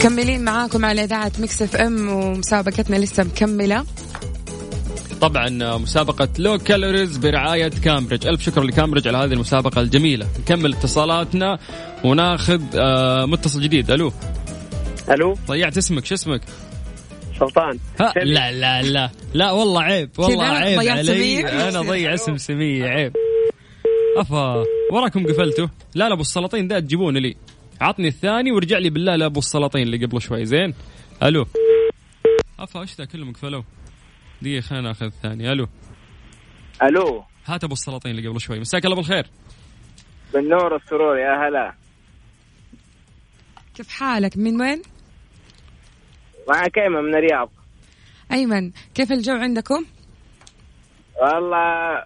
مكملين 0.02 0.44
معاكم 0.44 0.84
على 0.84 1.04
إذاعة 1.04 1.32
Mix 1.38 1.62
FM 1.62 2.08
ومسابقتنا 2.08 2.96
لسه 2.96 3.24
مكملة. 3.24 3.84
طبعا 5.20 5.76
مسابقة 5.76 6.28
low 6.38 6.58
calories 6.58 7.16
برعاية 7.16 7.68
كامبريدج. 7.68 8.26
ألف 8.26 8.42
شكر 8.42 8.62
لكامبريدج 8.62 9.08
على 9.08 9.18
هذه 9.18 9.32
المسابقة 9.32 9.80
الجميلة. 9.80 10.26
نكمل 10.40 10.72
اتصالاتنا 10.72 11.58
وناخذ 12.04 12.62
آه، 12.74 13.26
متصل 13.26 13.60
جديد. 13.60 13.90
ألو. 13.90 14.12
ألو. 15.10 15.34
ضيعت 15.48 15.76
اسمك. 15.76 16.04
شو 16.04 16.14
اسمك؟ 16.14 16.40
سلطان. 17.40 17.78
ها 18.00 18.12
لا 18.24 18.52
لا 18.52 18.82
لا. 18.82 19.10
لا 19.34 19.50
والله 19.50 19.82
عيب 19.82 20.10
والله 20.18 20.44
عيب 20.44 20.78
ضيعت 20.80 20.98
علي. 20.98 21.06
سمية؟ 21.06 21.68
أنا 21.68 21.80
ضيع 21.90 22.14
اسم 22.14 22.36
سمية 22.36 22.84
عيب. 22.84 23.12
أفا 24.16 24.64
وراكم 24.92 25.26
قفلتوا؟ 25.26 25.66
لا 25.94 26.08
لا 26.08 26.14
أبو 26.14 26.22
السلاطين 26.22 26.68
ده 26.68 26.80
تجيبونه 26.80 27.20
لي. 27.20 27.36
عطني 27.80 28.08
الثاني 28.08 28.52
ورجع 28.52 28.78
لي 28.78 28.90
بالله 28.90 29.16
لأبو 29.16 29.38
السلاطين 29.38 29.82
اللي 29.82 30.06
قبل 30.06 30.20
شوي. 30.22 30.44
زين. 30.44 30.74
ألو. 31.22 31.46
أفا 32.58 32.80
إيش 32.80 32.94
ذا 32.98 33.04
كلهم 33.04 33.32
قفلوا 33.32 33.62
دقيقة 34.42 34.61
خلينا 34.61 34.88
ناخذ 34.88 35.06
الثاني. 35.06 35.52
ألو. 35.52 35.68
ألو. 36.82 37.24
هات 37.46 37.64
أبو 37.64 37.72
السلاطين 37.72 38.11
اللي 38.11 38.28
قبل 38.28 38.40
شوي. 38.40 38.61
مساك 38.61 38.85
الله 38.85 38.96
بالخير. 38.96 39.26
بالنور 40.35 40.76
السرور 40.76 41.18
يا 41.18 41.48
هلا. 41.48 41.74
كيف 43.74 43.88
حالك؟ 43.88 44.37
من 44.37 44.61
وين؟ 44.61 44.82
معك 46.48 46.78
أيمن 46.78 47.04
من 47.04 47.14
الرياض. 47.14 47.50
أيمن 48.32 48.72
كيف 48.94 49.12
الجو 49.12 49.35
عندكم؟ 49.35 49.85
والله 51.22 52.04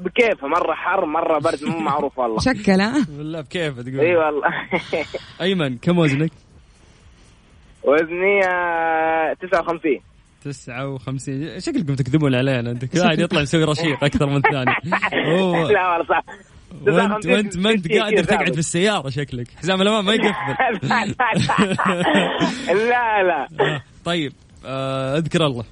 بكيف 0.00 0.44
مرة 0.44 0.74
حر 0.74 1.04
مرة 1.06 1.38
برد 1.38 1.64
مو 1.64 1.78
معروف 1.78 2.18
والله. 2.18 2.38
شكل 2.38 2.80
ها؟ 2.80 3.06
بالله 3.08 3.40
بكيف 3.40 3.80
تقول. 3.80 4.00
إي 4.00 4.16
والله. 4.16 4.48
أيمن 5.40 5.78
كم 5.78 5.98
وزنك؟ 5.98 6.30
وزني 7.82 8.46
آه، 8.46 9.36
59 9.40 10.00
59 10.44 11.60
شكلكم 11.60 11.94
تكذبون 11.94 12.34
علينا. 12.34 12.70
أنت 12.70 12.84
كل 12.84 13.00
واحد 13.00 13.18
يطلع 13.18 13.40
يسوي 13.40 13.64
رشيق 13.64 14.04
أكثر 14.04 14.26
من 14.26 14.36
الثاني. 14.36 14.74
لا 15.72 15.88
والله 15.90 16.04
صح. 16.08 16.24
وانت 16.86 17.26
وأنت 17.26 17.56
ما 17.58 17.70
أنت 17.70 17.84
59 17.88 18.02
قادر 18.02 18.24
تقعد. 18.24 18.52
في 18.52 18.58
السيارة 18.58 19.08
شكلك. 19.08 19.46
حزام 19.56 19.82
الامان 19.82 20.04
ما 20.04 20.12
يقفل. 20.12 20.32
لا 22.88 23.22
لا. 23.22 23.48
آه، 23.60 23.82
طيب 24.04 24.32
آه، 24.66 25.16
أذكر 25.18 25.46
الله. 25.46 25.64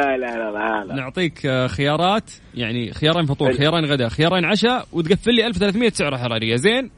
لا 0.00 0.16
لا 0.16 0.26
لا 0.26 0.50
لا, 0.50 0.84
لا. 0.84 0.94
نعطيك 0.94 1.46
آه، 1.46 1.66
خيارات. 1.66 2.30
يعني 2.54 2.92
خيارين 2.94 3.26
فطور. 3.26 3.54
خيارين 3.54 3.84
غداء 3.84 4.08
خيارين 4.08 4.44
عشاء 4.44 4.86
وتقفل 4.92 5.34
لي 5.34 5.46
1300 5.46 5.90
سعره 5.90 6.16
حرارية. 6.16 6.56
زين؟ 6.56 6.90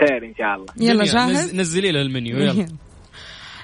خير 0.00 0.24
إن 0.24 0.34
شاء 0.38 0.54
الله. 0.54 0.66
يلا 0.80 1.04
جاهز؟ 1.04 1.50
نز- 1.50 1.54
نزلي 1.54 1.92
له 1.92 2.00
المنيو 2.02 2.38
يلا. 2.38 2.66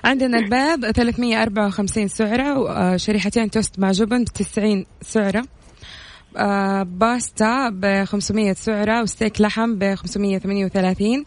عندنا 0.04 0.38
البيض 0.38 0.90
354 0.90 2.09
سعرة 2.09 2.59
وشريحتين 2.59 3.50
توست 3.50 3.78
مع 3.78 3.90
جبن 3.92 4.24
ب 4.24 4.28
90 4.28 4.87
سعرة. 5.02 5.44
آه، 6.37 6.83
باستا 6.83 7.68
ب 7.68 8.04
500 8.04 8.52
سعرة 8.52 9.02
وستيك 9.02 9.40
لحم 9.40 9.74
ب 9.78 9.94
538 9.94 11.24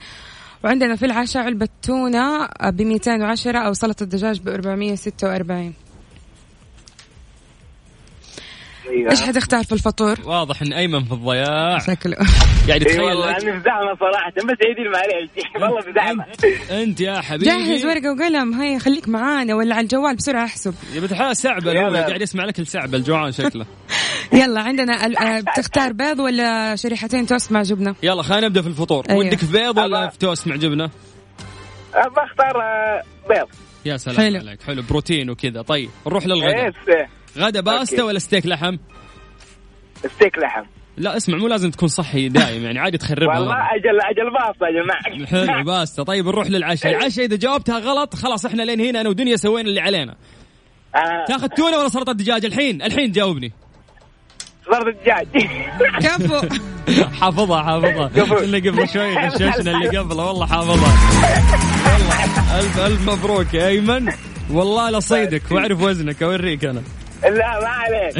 وعندنا 0.63 0.95
في 0.95 1.06
العشاء 1.06 1.43
علبة 1.43 1.67
تونة 1.82 2.45
ب 2.63 2.82
210 2.82 3.58
أو 3.58 3.73
سلطة 3.73 4.06
دجاج 4.06 4.39
ب 4.39 4.47
446 4.47 5.73
أيوة. 8.89 9.12
إيش 9.12 9.21
حتختار 9.21 9.63
في 9.63 9.71
الفطور؟ 9.71 10.15
واضح 10.26 10.62
إن 10.62 10.73
أيمن 10.73 11.04
في 11.04 11.12
الضياع. 11.12 11.80
شكله. 11.80 12.17
يعني 12.67 12.82
اي 12.82 12.86
تخيل 12.86 13.02
والله 13.02 13.32
لك 13.32 13.43
أنا 13.43 13.60
في 13.60 13.63
زحمه 13.65 13.95
صراحة 14.00 14.32
بس 14.36 14.58
عيدي 14.65 14.82
المعليش 14.82 15.30
والله 15.56 15.82
في 15.82 15.93
زحمه 15.95 16.26
أنت 16.84 17.02
يا 17.02 17.21
حبيبي. 17.21 17.45
جهز 17.45 17.86
ورقة 17.86 18.12
وقلم 18.12 18.54
هيا 18.54 18.80
خليك 18.80 19.10
معانا 19.10 19.56
ولا 19.56 19.76
على 19.76 19.84
الجوال 19.84 20.15
بسرعة 20.15 20.45
أحسب. 20.45 20.73
يا 20.95 21.00
بتحال 21.00 21.38
سعبل 21.38 21.67
يلا. 21.67 21.89
هو 21.89 21.93
قاعد 22.08 22.21
يسمع 22.21 22.45
لك 22.45 22.60
السعبل 22.60 23.04
جوعان 23.04 23.32
شكله. 23.32 23.65
يلا 24.41 24.62
عندنا 24.62 25.06
آه، 25.06 25.39
بتختار 25.39 25.93
بيض 25.93 26.19
ولا 26.19 26.76
شريحتين 26.76 27.26
توست 27.26 27.52
مع 27.52 27.62
جبنة؟ 27.62 27.95
يلا 28.04 28.23
خلينا 28.23 28.47
نبدأ 28.47 28.62
في 28.62 28.67
الفطور. 28.67 29.06
أيوه. 29.10 29.19
ودك 29.19 29.38
في 29.38 29.52
بيض 29.52 29.78
ولا 29.78 30.10
في 30.10 30.17
توست 30.17 30.47
مع 30.47 30.56
جبنة؟ 30.56 30.89
بختار 31.95 32.62
آه، 32.62 33.04
بيض. 33.30 33.47
يا 33.86 33.97
سلام 33.97 34.17
حلو. 34.17 34.39
عليك. 34.39 34.62
حلو 34.63 34.82
بروتين 34.89 35.30
وكذا. 35.30 35.62
طيب 35.62 35.89
نروح 36.08 36.26
للغداء. 36.26 36.65
إيه 36.65 37.16
غدا 37.38 37.62
باستا 37.62 37.95
okay. 37.95 38.08
ولا 38.08 38.19
ستيك 38.19 38.45
لحم؟ 38.45 38.78
ستيك 40.15 40.38
لحم. 40.38 40.63
لا 40.97 41.17
اسمع 41.17 41.38
مو 41.38 41.47
لازم 41.47 41.71
تكون 41.71 41.88
صحي 41.89 42.30
دايم 42.30 42.63
يعني 42.63 42.80
عادي 42.80 42.97
تخربها. 42.97 43.39
والله. 43.39 43.56
أجل 43.56 44.00
أجل 44.02 44.32
باستا 44.34 44.67
أجل 44.67 44.88
معك 44.88 45.28
حلو 45.30 45.63
باستا. 45.71 46.04
طيب 46.04 46.26
نروح 46.28 46.47
للعشاء. 46.47 46.91
العشاء 46.97 47.26
إذا 47.26 47.36
جاوبتها 47.36 47.80
غلط 47.80 48.15
خلاص 48.15 48.45
إحنا 48.45 48.63
لين 48.63 48.82
هنا 48.82 49.02
أنا 49.02 49.10
ودنيا 49.10 49.36
سوينا 49.36 49.69
اللي 49.69 49.82
علينا. 49.82 50.15
آه، 50.95 51.26
تاخذ 51.28 51.47
تونة 51.47 51.78
ولا 51.78 51.89
سلطة 51.89 52.12
دجاج 52.13 52.45
الحين 52.45 52.82
الحين 52.82 53.12
جاوبني. 53.12 53.54
صدر 54.65 54.88
الدجاج. 54.89 55.28
كفو. 56.04 56.41
حافظها 57.21 57.63
حافظها. 57.63 58.08
قبل. 58.08 58.43
اللي 58.43 58.69
قبل 58.69 58.89
شوي 58.89 59.15
غششنا 59.28 59.71
اللي 59.71 59.97
قبله. 59.97 60.26
والله 60.26 60.45
حافظها. 60.45 60.97
والله 61.93 62.60
ألف 62.60 62.80
ألف 62.80 63.10
مبروك 63.10 63.54
يا 63.54 63.67
أيمن. 63.67 64.13
والله 64.52 64.89
لصيدك 64.89 65.52
واعرف 65.52 65.82
وزنك 65.82 66.23
أوريك 66.23 66.65
أنا. 66.65 66.82
لا 67.23 67.60
ما 67.62 67.67
عليك. 67.67 68.17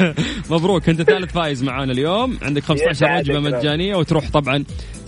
مبروك 0.50 0.88
انت 0.88 1.02
ثالث 1.02 1.32
فايز 1.32 1.62
معانا 1.62 1.92
اليوم. 1.92 2.38
عندك 2.42 2.62
15 2.64 2.90
يسعدك 2.90 3.28
وجبه. 3.30 3.40
مجانية 3.40 3.94
وتروح 3.96 4.30
طبعا 4.30 4.64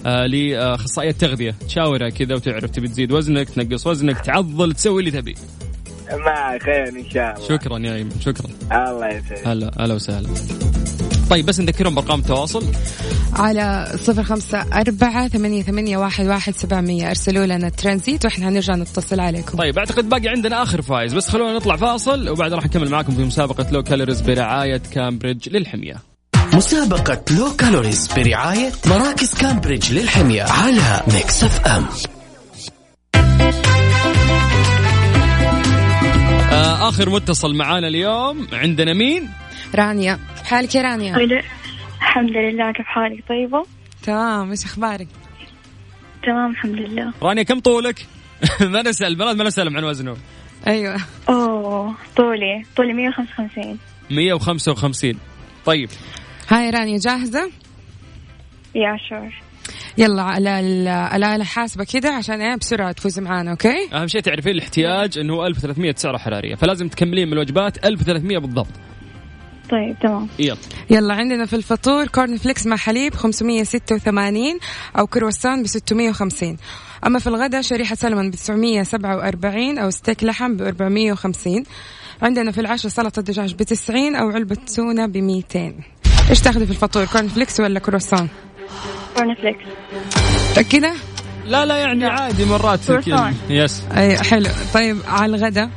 آه 0.07 0.27
لأخصائية 0.27 1.11
تغذيه 1.13 1.55
تشاورها 1.69 2.09
كذا 2.09 2.35
وتعرف 2.35 2.71
تبي 2.71 2.89
تزيد 2.89 3.13
وزنك 3.13 3.51
تنقص 3.51 3.87
وزنك 3.87 4.21
تعضل 4.21 4.73
تسوي 4.73 5.01
اللي 5.01 5.11
تبي. 5.11 5.35
ما 6.13 6.59
خير 6.63 6.89
إن 6.89 7.11
شاء 7.11 7.35
الله. 7.37 7.49
شكرا 7.49 7.79
يا 7.79 7.95
إيمن 7.95 8.21
شكرا. 8.21 8.51
الله 8.73 9.09
يسعدك. 9.09 9.47
هلا 9.49 9.71
هلا 9.81 9.95
وسهلا. 9.95 10.29
طيب 11.33 11.47
بس 11.47 11.61
نذكرهم 11.61 11.95
بأرقام 11.95 12.21
التواصل. 12.21 12.65
على 13.33 13.93
صفر 14.03 14.23
خمسة 14.23 14.59
أربعة 14.73 15.29
ثمانية, 15.29 15.63
ثمانية 15.63 15.97
واحد, 15.97 16.27
واحد 16.27 16.55
سبعمية. 16.55 17.11
أرسلوا 17.11 17.47
لنا 17.47 17.69
ترانزيت 17.69 18.25
وإحنا 18.25 18.49
هنرجع 18.49 18.77
نتصل 18.77 19.21
عليكم. 19.21 19.59
طيب 19.59 19.79
أعتقد 19.79 20.09
باقي 20.09 20.29
عندنا 20.29 20.63
آخر 20.63 20.83
فايز 20.83 21.15
بس 21.15 21.29
خلونا 21.29 21.57
نطلع 21.57 21.77
فاصل 21.77 22.29
وبعد 22.29 22.53
راح 22.53 22.65
نكمل 22.65 22.91
معاكم 22.91 23.13
في 23.13 23.23
مسابقة 23.23 23.71
low 23.71 23.83
calories 23.83 24.21
برعاية 24.21 24.83
كامبريدج 24.95 25.49
للحمية. 25.49 25.97
مسابقة 26.55 27.23
low 27.31 27.57
calories 27.59 28.09
برعاية 28.17 28.71
مراكز 28.87 29.35
كامبريدج 29.35 29.93
للحمية 29.93 30.43
على 30.43 31.03
Mix 31.13 31.45
FM. 31.45 31.87
آه 36.53 36.89
آخر 36.89 37.11
متصل 37.11 37.55
معانا 37.55 37.89
اليوم 37.89 38.47
عندنا 38.53 38.95
مين؟ 38.95 39.29
رانيا. 39.75 40.19
حالك 40.45 40.75
يا؟ 40.75 40.83
رانيا 40.83 41.43
الحمد 42.03 42.31
لله 42.31 42.73
كيف 42.73 42.87
حالك؟ 42.87 43.25
طيبة؟ 43.29 43.63
تمام 44.03 44.51
إيش 44.51 44.65
أخبارك؟ 44.65 45.09
تمام 46.27 46.51
الحمد 46.51 46.75
لله. 46.75 47.13
رانيا 47.23 47.43
كم 47.43 47.61
طولك؟ 47.61 48.07
ما 48.61 48.83
نسأل 48.83 49.17
بلد 49.17 49.37
ما 49.37 49.45
نسأل 49.45 49.77
عن 49.77 49.85
وزنه. 49.85 50.17
أيوة. 50.67 50.97
أوه 51.29 51.95
طولي 52.17 52.63
طولي 52.77 52.93
155 52.93 53.79
155 54.11 55.15
طيب. 55.65 55.89
هاي 56.49 56.71
رانيا 56.71 56.99
جاهزة؟ 56.99 57.51
يا 58.75 58.97
شور. 59.09 59.35
يلا 59.99 60.23
على 60.23 60.61
ال- 60.61 60.89
الآلة 60.89 61.37
الحاسبة 61.37 61.85
كده 61.93 62.09
عشان 62.11 62.41
إيه؟ 62.41 62.57
بسرعة 62.57 62.93
تفوزي 62.93 63.23
معانا 63.23 63.51
أوكي؟ 63.51 63.89
أهم 63.95 64.07
شيء 64.07 64.21
تعرفين 64.21 64.53
الاحتياج 64.53 65.19
إنه 65.19 65.35
هو 65.35 65.47
1300 65.47 65.95
سعره 65.97 66.19
حرارية. 66.19 66.55
فلازم 66.55 66.89
تكملين 66.89 67.27
من 67.27 67.33
الوجبات 67.33 67.87
1300 67.87 68.39
بالضبط. 68.39 68.67
طيب 69.73 69.97
تمام. 70.03 70.29
يلا. 70.39 70.57
يلا 70.91 71.15
عندنا 71.15 71.47
في 71.47 71.57
الفطور 71.57 72.07
corn 72.07 72.37
flakes 72.37 72.67
مع 72.67 72.77
حليب 72.77 73.15
586 73.15 74.59
أو 74.99 75.07
كرواسون 75.07 75.63
ب 75.63 75.67
650 75.67 76.57
أما 77.07 77.19
في 77.19 77.27
الغداء 77.27 77.63
شريحة 77.63 77.95
سلمون 77.95 78.31
ب 78.31 78.35
947 78.35 79.79
أو 79.79 79.91
ستيك 79.91 80.25
لحم 80.25 80.57
ب 80.57 80.63
450 80.63 81.65
عندنا 82.23 82.53
في 82.53 82.61
العشاء 82.61 82.91
سلطة 82.91 83.23
دجاج 83.23 83.55
ب 83.55 83.63
90 83.63 84.17
أو 84.17 84.31
علبة 84.31 84.57
تونة 84.77 85.07
ب 85.07 85.17
200 85.17 85.75
إيش 86.31 86.41
تاخذي 86.41 86.67
في 86.67 86.73
الفطور 86.73 87.05
corn 87.05 87.29
flakes 87.29 87.61
ولا 87.61 87.79
كرواسون؟ 87.81 88.29
corn 89.17 89.35
flakes. 89.35 89.65
متأكدة؟ 90.51 90.93
لا 91.47 91.65
لا 91.67 91.77
يعني 91.77 92.07
عادي 92.07 92.45
مرات. 92.45 92.81
yes 93.51 93.83
أي 93.97 94.19
حلو. 94.19 94.49
طيب 94.75 94.99
على 95.09 95.37
الغداء؟ 95.37 95.71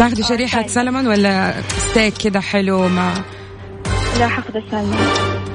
تاخذي 0.00 0.22
شريحة 0.22 0.60
طيب. 0.62 0.70
سلمون 0.70 1.06
ولا 1.06 1.54
ستيك 1.78 2.14
كده 2.18 2.40
حلو 2.40 2.88
مع 2.88 3.14
لا 4.18 4.28
حاخذ 4.28 4.56
السالمون 4.56 5.06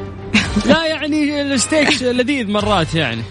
لا 0.74 0.86
يعني 0.86 1.42
الستيك 1.42 2.02
لذيذ 2.02 2.52
مرات 2.52 2.96
يعني. 2.96 3.22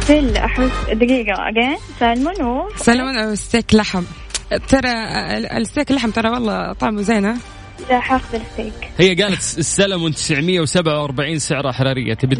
feel 0.00 0.36
أحس 0.36 0.70
دقيقة 0.92 1.48
again 1.48 1.76
سالمون 2.00 2.42
و 2.42 2.68
سلمون 2.76 3.18
أو 3.18 3.34
ستيك 3.34 3.74
لحم. 3.74 4.02
ترى 4.68 4.88
ال- 5.36 5.46
الستيك 5.52 5.90
اللحم 5.90 6.10
ترى 6.10 6.28
والله 6.28 6.72
طعمه 6.72 7.02
زين 7.02 7.24
ها؟ 7.24 7.36
لا 7.90 8.00
حاخذ 8.00 8.34
الستيك. 8.34 8.90
هي 8.98 9.14
قالت 9.22 9.58
السلمون 9.58 10.12
947 10.14 11.38
سعره 11.38 11.72
حرارية. 11.72 12.14
تبي. 12.14 12.36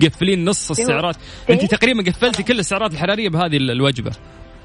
تقفلين 0.00 0.44
نص 0.44 0.70
السعرات. 0.70 1.16
انت 1.50 1.64
تقريبا 1.64 2.10
قفلتي 2.10 2.42
كل 2.42 2.58
السعرات 2.58 2.92
الحرارية 2.92 3.28
بهذه 3.28 3.56
ال- 3.56 3.70
الوجبة. 3.70 4.10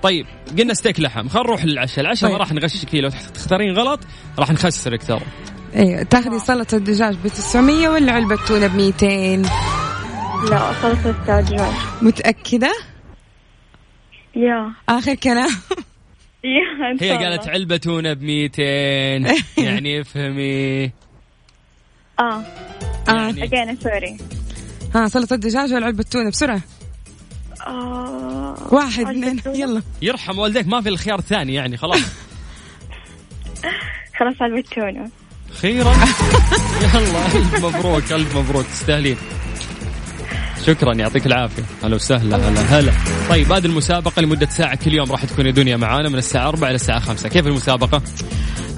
طيب 0.03 0.25
قلنا 0.59 0.73
ستيك 0.73 0.99
لحم. 0.99 1.27
خلينا 1.27 1.47
نروح 1.47 1.65
للعشاء. 1.65 1.99
العشاء 1.99 2.29
ما 2.29 2.35
طيب. 2.37 2.41
راح 2.41 2.53
نغشك 2.53 2.89
فيه 2.89 3.01
لو 3.01 3.09
تختارين 3.09 3.73
غلط 3.73 3.99
راح 4.39 4.51
نخسرك 4.51 5.03
ترى. 5.03 5.21
أيوه 5.75 6.03
تاخذي 6.03 6.39
سلطة 6.39 6.77
دجاج 6.77 7.15
ب 7.23 7.27
900 7.27 7.87
ولا 7.89 8.11
علبة 8.11 8.35
تونة 8.47 8.67
ب 8.67 8.75
200 8.75 9.41
لا 10.49 10.73
سلطة 10.81 11.11
دجاج 11.41 11.71
متأكدة؟ 12.01 12.71
يا. 14.35 14.73
آخر 14.89 15.15
كلام. 15.15 15.49
هي 17.01 17.11
قالت 17.11 17.41
الله. 17.43 17.51
علبة 17.53 17.77
تونة 17.77 18.13
ب 18.13 18.21
200 18.23 18.61
يعني 19.57 20.01
افهمي. 20.01 20.83
آه. 20.85 20.91
آه. 22.19 22.43
يعني 23.07 23.43
اجين 23.43 23.77
سوري 23.83 24.17
ها 24.95 25.07
سلطة 25.07 25.35
دجاج 25.35 25.73
ولا 25.73 25.85
علبة 25.85 26.03
تونة 26.03 26.29
بسرعة. 26.29 26.61
آه 27.67 28.56
واحد 28.71 29.08
اثنين. 29.08 29.41
يلا. 29.56 29.82
يرحم 30.02 30.39
والديك 30.39 30.67
ما 30.67 30.82
في 30.82 30.89
الخيار 30.89 31.19
الثاني 31.19 31.54
يعني 31.54 31.78
خلاص. 31.78 31.99
خلاص 34.19 34.36
تونة. 34.76 35.10
خيرا. 35.62 35.93
يلا 36.84 37.26
ألف 37.26 37.65
مبروك 37.65 38.12
ألف 38.12 38.38
مبروك. 38.38 38.65
تستاهلين. 38.65 39.17
شكرا 40.65 40.93
يعطيك 40.93 41.26
العافية. 41.26 41.63
هلا 41.84 41.95
وسهلا 41.95 42.49
هلا 42.49 42.62
هلا. 42.62 42.91
طيب 43.30 43.52
هذه 43.52 43.65
المسابقة 43.65 44.21
لمدة 44.21 44.49
ساعة 44.49 44.76
كل 44.76 44.93
يوم 44.93 45.12
راح 45.12 45.26
تكون 45.26 45.45
يا 45.45 45.52
دنيا 45.52 45.78
معانا 45.78 46.10
من 46.10 46.17
الساعة 46.17 46.47
4 46.47 46.67
إلى 46.67 46.76
الساعة 46.76 46.99
5 46.99 47.30
كيف 47.30 47.47
المسابقة؟ 47.47 48.02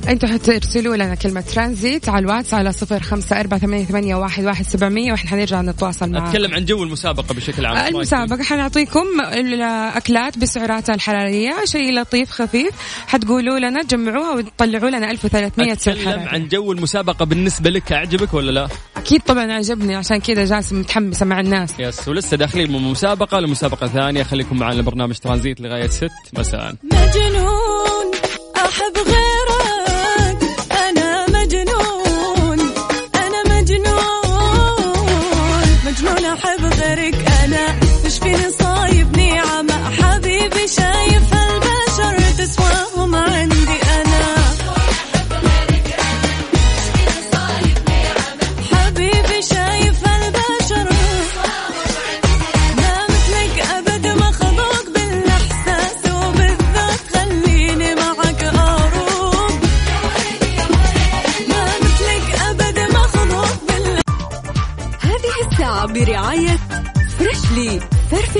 أنتوا 0.09 0.29
حترسلوا 0.29 0.95
لنا 0.95 1.15
كلمة 1.15 1.41
ترانزيت 1.41 2.09
على 2.09 2.25
الواتس 2.25 2.53
على 2.53 2.71
صفر 2.71 2.99
خمسة 2.99 3.39
أربعة 3.39 3.59
ثمانية, 3.59 3.85
ثمانية 3.85 4.15
واحد, 4.15 4.43
واحد 4.45 4.65
سبعمية 4.65 5.11
وإحنا 5.11 5.29
حنرجع 5.29 5.61
نتواصل 5.61 6.11
معاكم. 6.11 6.25
أتكلم 6.25 6.53
عن 6.53 6.65
جو 6.65 6.83
المسابقة 6.83 7.33
بشكل 7.33 7.65
عام. 7.65 7.95
المسابقة 7.95 8.43
حنعطيكم 8.43 9.05
الأكلات 9.33 10.37
بسعراتها 10.37 10.95
الحرارية 10.95 11.55
شيء 11.65 11.93
لطيف 11.93 12.31
خفيف. 12.31 12.71
حتقولوا 13.07 13.59
لنا 13.59 13.83
تجمعوها 13.83 14.35
وتطلعوا 14.35 14.89
لنا 14.89 15.11
1300 15.11 15.73
سعر 15.73 15.95
حراري. 15.95 16.21
عن 16.21 16.47
جو 16.47 16.71
المسابقة 16.71 17.25
بالنسبة 17.25 17.69
لك 17.69 17.91
أعجبك 17.91 18.33
ولا 18.33 18.51
لا؟ 18.51 18.67
أكيد 18.97 19.21
طبعا 19.21 19.53
عجبني 19.53 19.95
عشان 19.95 20.17
كذا 20.17 20.45
جالسة 20.45 20.75
متحمسة 20.75 21.25
مع 21.25 21.39
الناس. 21.39 21.73
يس 21.79 22.07
ولسه 22.07 22.37
داخلين 22.37 22.71
من 22.71 22.81
مسابقة 22.81 23.39
لمسابقة 23.39 23.87
ثانية. 23.87 24.23
خليكم 24.23 24.59
معنا 24.59 24.81
برنامج 24.81 25.17
ترانزيت 25.17 25.61
لغاية 25.61 25.87
6 25.87 26.09
مساء. 26.37 26.75
مجنون 26.83 28.11
أحب 28.55 28.97
غيرك 29.05 29.44
يمكن 38.25 38.51
صايب 38.51 39.17
نعمة 39.17 39.89
حبيبي 39.91 40.67
شايف 40.67 41.33
هالبشر 41.33 42.31
تسواهم 42.37 43.15
عندي 43.15 43.77
أنا. 43.81 44.35
حبيبي 48.71 49.41
شايف 49.41 50.07
هالبشر 50.07 50.89
لا 52.77 52.97
مثلك 53.09 53.65
أبد 53.77 54.07
ما 54.07 54.31
خضوق 54.31 54.85
بالإحساس 54.95 56.11
وبالذات 56.11 56.99
خليني 57.13 57.95
معك 57.95 58.43
أروق. 58.43 59.51
ما 61.49 61.65
مثلك 61.81 62.41
أبد 62.49 62.79
ما 62.79 62.99
خضوق 62.99 63.57
بالإحساس. 63.67 64.05
هذه 65.01 65.51
الساعة 65.51 65.85
برعاية 65.87 66.59
فريشلي 67.19 67.79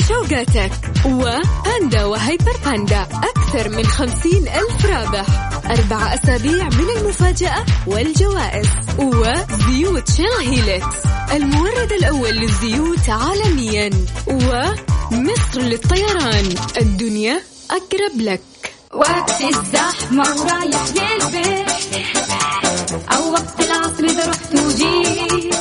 شوقاتك. 0.08 0.72
وباندا 1.06 2.06
وهيبر 2.06 2.58
باندا. 2.66 3.02
أكثر 3.02 3.70
من 3.70 3.86
خمسين 3.86 4.48
ألف 4.48 4.86
رابح. 4.86 5.26
أربع 5.66 6.14
أسابيع 6.14 6.64
من 6.64 6.90
المفاجأة 6.98 7.66
والجوائز. 7.88 8.68
وزيوت 9.00 10.12
شيل 10.12 10.26
هيلكس 10.42 10.96
المورد 11.32 11.92
الأول 11.92 12.30
للزيوت 12.30 13.10
عالميا. 13.10 13.90
ومصر 14.28 15.60
للطيران. 15.60 16.56
الدنيا 16.78 17.42
أقرب 17.72 18.22
لك. 18.22 18.42
وقت 18.94 19.42
الزحمة 19.42 20.24
ورايح 20.42 20.84
للبيت. 20.96 21.70
أو 23.16 23.32
وقت 23.32 23.60
العصر 23.60 24.04
إذا 24.04 24.30
رحت 24.30 24.56
وجيت. 24.56 25.56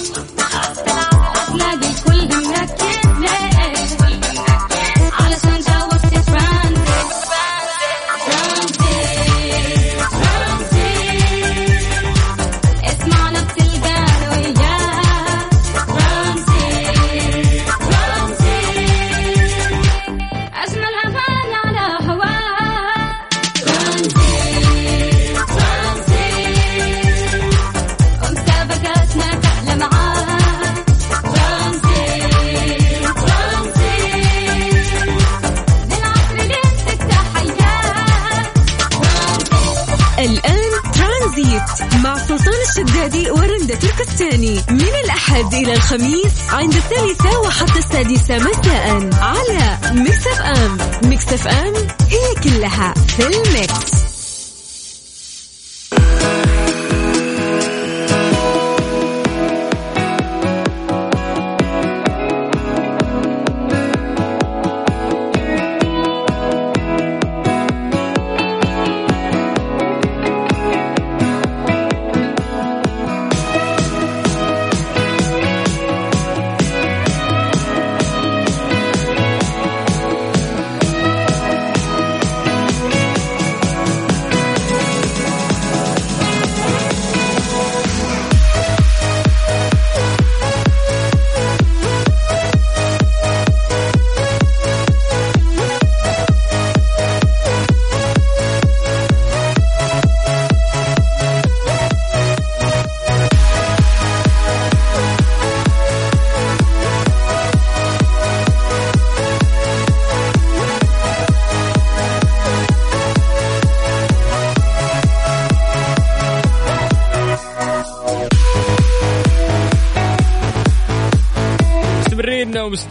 الأحد 45.34 45.54
إلى 45.54 45.72
الخميس 45.72 46.32
عند 46.50 46.74
الثالثة 46.74 47.40
وحتى 47.40 47.78
السادسة 47.78 48.38
مساء 48.38 49.10
على 49.14 49.78
Mix 49.92 50.26
FM. 50.26 50.78
Mix 51.08 51.32
FM 51.32 51.74
هي 52.10 52.34
كلها 52.44 52.94
في 53.16 53.26
ال 53.26 53.40
mix. 53.40 53.93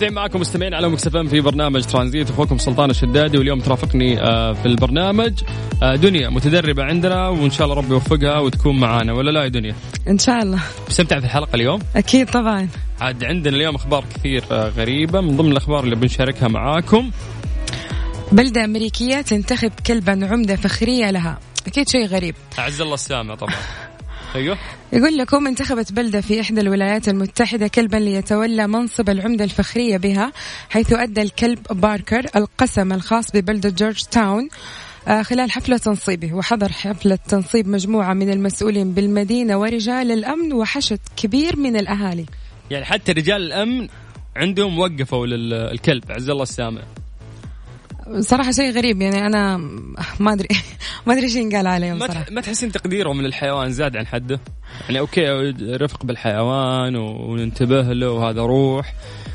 مستمرين 0.04 0.14
ومستمعين 0.14 0.14
معكم 0.14 0.40
مستمعين 0.40 0.74
على 0.74 0.90
مكسفين 0.90 1.28
في 1.28 1.42
برنامج 1.42 1.84
ترانزيت. 1.84 2.30
أخوكم 2.30 2.58
سلطان 2.58 2.90
الشدادي 2.90 3.38
واليوم 3.38 3.60
ترافقني 3.60 4.22
آه، 4.22 4.54
في 4.54 4.66
البرنامج. 4.66 5.34
آه، 5.84 5.96
دنيا 5.96 6.30
متدربة 6.30 6.84
عندنا 6.84 7.28
وإن 7.28 7.52
شاء 7.52 7.68
الله 7.68 7.78
ربي 7.78 7.94
يوفقها 7.94 8.40
وتكون 8.40 8.80
معانا. 8.80 9.14
ولا 9.14 9.32
لا 9.32 9.44
يا 9.44 9.48
دنيا؟ 9.48 9.76
إن 10.08 10.18
شاء 10.18 10.44
الله. 10.44 10.60
مستمتع 10.88 11.20
في 11.20 11.26
الحلقة 11.26 11.56
اليوم؟ 11.56 11.80
أكيد 11.96 12.30
طبعا. 12.30 12.68
عاد 13.02 13.24
عندنا 13.24 13.58
اليوم 13.58 13.76
أخبار 13.76 14.06
كثير 14.16 14.44
آه، 14.52 14.70
غريبة. 14.70 15.22
من 15.22 15.38
ضمن 15.38 15.52
الأخبار 15.52 15.84
اللي 15.84 15.96
بنشاركها 15.96 16.48
معاكم. 16.48 17.12
بلدة 18.32 18.64
أمريكية 18.64 19.22
تنتخب 19.22 19.72
كلبا 19.88 20.28
عمدة 20.32 20.56
فخرية 20.56 21.12
لها. 21.12 21.40
أكيد 21.68 21.90
شيء 21.90 22.06
غريب. 22.06 22.36
أعز 22.60 22.82
الله 22.82 22.94
السامع 22.94 23.36
طبعا. 23.36 23.54
أيوه. 24.36 24.58
يقول 24.94 25.18
لكم 25.18 25.48
انتخبت 25.48 25.92
بلدة 25.92 26.22
في 26.22 26.42
إحدى 26.42 26.62
الولايات 26.62 27.10
المتحدة 27.10 27.68
كلبا 27.68 27.98
ليتولى 27.98 28.68
منصب 28.68 29.10
العمدة 29.10 29.44
الفخرية 29.44 29.98
بها 29.98 30.32
حيث 30.70 30.94
أدى 30.94 31.22
الكلب 31.22 31.60
باركر 31.72 32.26
القسم 32.36 32.94
الخاص 32.94 33.32
ببلدة 33.32 33.70
جورج 33.70 34.04
تاون 34.04 34.50
آه، 35.08 35.22
خلال 35.22 35.52
حفلة 35.52 35.78
تنصيبه 35.78 36.34
وحضر 36.34 36.72
حفلة 36.72 37.16
تنصيب 37.28 37.68
مجموعة 37.68 38.14
من 38.14 38.30
المسؤولين 38.30 38.92
بالمدينة 38.92 39.58
ورجال 39.58 40.12
الأمن 40.12 40.54
وحشد 40.54 41.00
كبير 41.18 41.56
من 41.56 41.76
الأهالي. 41.76 42.26
يعني 42.72 42.86
حتى 42.86 43.12
رجال 43.12 43.42
الأمن 43.42 43.88
عندهم 44.36 44.80
وقفوا 44.80 45.28
للكلب 45.28 46.04
عز 46.10 46.30
الله 46.30 46.44
السامعين. 46.44 46.82
صراحة 48.20 48.52
شيء 48.52 48.72
غريب 48.72 49.02
يعني 49.02 49.26
أنا 49.28 49.58
ما 50.20 50.34
أدري 50.34 50.48
ما 51.08 51.14
أدري 51.14 51.24
إيش 51.24 51.36
ينقال 51.36 51.68
عليهم 51.68 52.06
تح- 52.06 52.32
ما 52.32 52.42
تحسين 52.42 52.72
تقديرهم 52.72 53.22
للحيوان 53.22 53.72
زاد 53.72 53.98
عن 53.98 54.08
حده؟ 54.08 54.40
يعني 54.88 55.00
okay 55.00 55.26
رفق 55.62 56.06
بالحيوان 56.06 56.96
وننتبه 56.96 57.82
له 57.82 58.12
وهذا 58.12 58.42
روح 58.42 58.94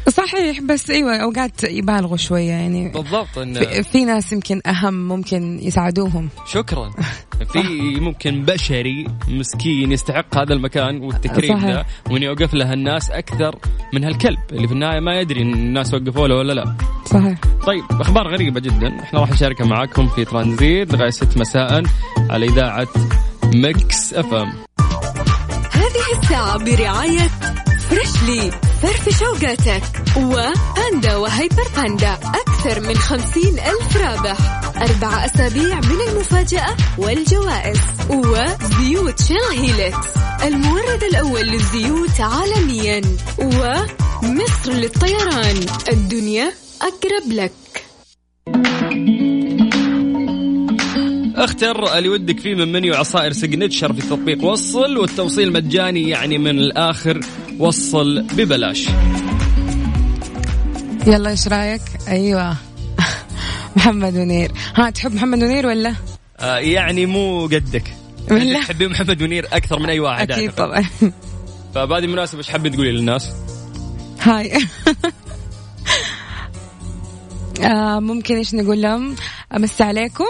صحيح 0.08 0.60
بس 0.60 0.90
أيوة 0.90 1.16
أوقات 1.16 1.64
يبالغوا 1.64 2.16
شوية 2.16 2.50
يعني. 2.50 2.88
بالضبط 2.88 3.38
إن 3.38 3.54
في, 3.54 3.82
في 3.82 4.04
ناس 4.04 4.32
يمكن 4.32 4.60
أهم 4.66 5.08
ممكن 5.08 5.58
يساعدوهم. 5.62 6.28
شكرا. 6.46 6.90
في 7.52 7.60
ممكن 8.00 8.42
بشري 8.42 9.06
مسكين 9.28 9.92
يستحق 9.92 10.38
هذا 10.38 10.52
المكان 10.54 11.00
والتكريم 11.00 11.58
صحيح. 11.58 11.70
ده 11.70 11.86
وان 12.10 12.22
يوقف 12.22 12.54
له 12.54 12.72
الناس 12.72 13.10
أكثر 13.10 13.58
من 13.94 14.04
هالكلب 14.04 14.38
اللي 14.52 14.68
في 14.68 14.74
النهاية 14.74 15.00
ما 15.00 15.20
يدري 15.20 15.42
إن 15.42 15.52
الناس 15.52 15.94
وقفوا 15.94 16.28
له 16.28 16.34
ولا 16.36 16.52
لا. 16.52 16.74
صحيح. 17.04 17.38
طيب 17.66 17.84
أخبار 17.90 18.28
غريبة 18.28 18.60
جدا. 18.60 19.00
إحنا 19.00 19.20
راح 19.20 19.30
نشاركها 19.30 19.66
معاكم 19.66 20.08
في 20.08 20.24
ترانزيت 20.24 20.92
لغايه 20.94 21.10
6 21.10 21.40
مساء 21.40 21.82
على 22.30 22.46
إذاعة 22.46 22.88
Mix 23.54 24.14
FM. 24.14 24.52
هذه 25.72 26.20
الساعة 26.22 26.58
برعاية 26.64 27.30
Freshly 27.90 28.50
فرفش 28.82 29.18
أوقاتك 29.18 29.82
و 30.16 30.33
Panda 30.33 31.16
و 31.16 31.25
Hyper 31.25 31.68
Panda. 31.76 32.12
أكثر 32.12 32.80
من 32.80 32.94
خمسين 32.94 33.58
ألف 33.58 33.96
رابح. 33.96 34.36
أربع 34.76 35.26
أسابيع 35.26 35.80
من 35.80 36.00
المفاجأة 36.08 36.76
والجوائز. 36.98 37.78
وزيوت 38.10 39.22
Shell 39.22 39.58
Helix 39.58 40.08
المورد 40.44 41.04
الأول 41.10 41.40
للزيوت 41.40 42.20
عالميا. 42.20 43.00
ومصر 43.38 44.72
للطيران. 44.72 45.66
الدنيا 45.92 46.52
أقرب 46.82 47.32
لك. 47.32 47.52
أختر 51.36 51.98
اللي 51.98 52.08
ودك 52.08 52.40
فيه 52.40 52.54
من 52.54 52.72
منيو 52.72 52.94
عصائر 52.94 53.32
سيجنتشر 53.32 53.92
في 53.92 54.00
تطبيق 54.00 54.44
وصل 54.44 54.98
والتوصيل 54.98 55.52
مجاني 55.52 56.08
يعني 56.08 56.38
من 56.38 56.58
الآخر. 56.58 57.20
وصل 57.58 58.22
ببلاش. 58.22 58.88
يلا 61.06 61.30
إيش 61.30 61.48
رأيك؟ 61.48 61.82
أيوه. 62.08 62.56
محمد 63.76 64.14
منير. 64.14 64.52
ها 64.74 64.90
تحب 64.90 65.14
محمد 65.14 65.38
منير 65.38 65.66
ولا؟ 65.66 65.94
آه 66.40 66.56
يعني 66.56 67.06
مو 67.06 67.46
قدك. 67.46 67.84
بالله. 68.28 68.62
تحبين 68.62 68.90
محمد 68.90 69.22
منير 69.22 69.46
أكثر 69.52 69.78
من 69.78 69.90
أي 69.90 70.00
واحد 70.00 70.32
أكيد. 70.32 70.52
طبعا. 70.52 70.84
فبهذه 71.74 72.04
المناسبة 72.04 72.38
إيش 72.38 72.50
حابين 72.50 72.72
تقولي 72.72 72.92
للناس؟ 72.92 73.32
هاي. 74.20 74.52
آه 77.62 78.00
ممكن 78.00 78.36
إيش 78.36 78.54
نقول 78.54 78.82
لهم؟ 78.82 79.16
أمسي 79.56 79.84
عليكم 79.84 80.24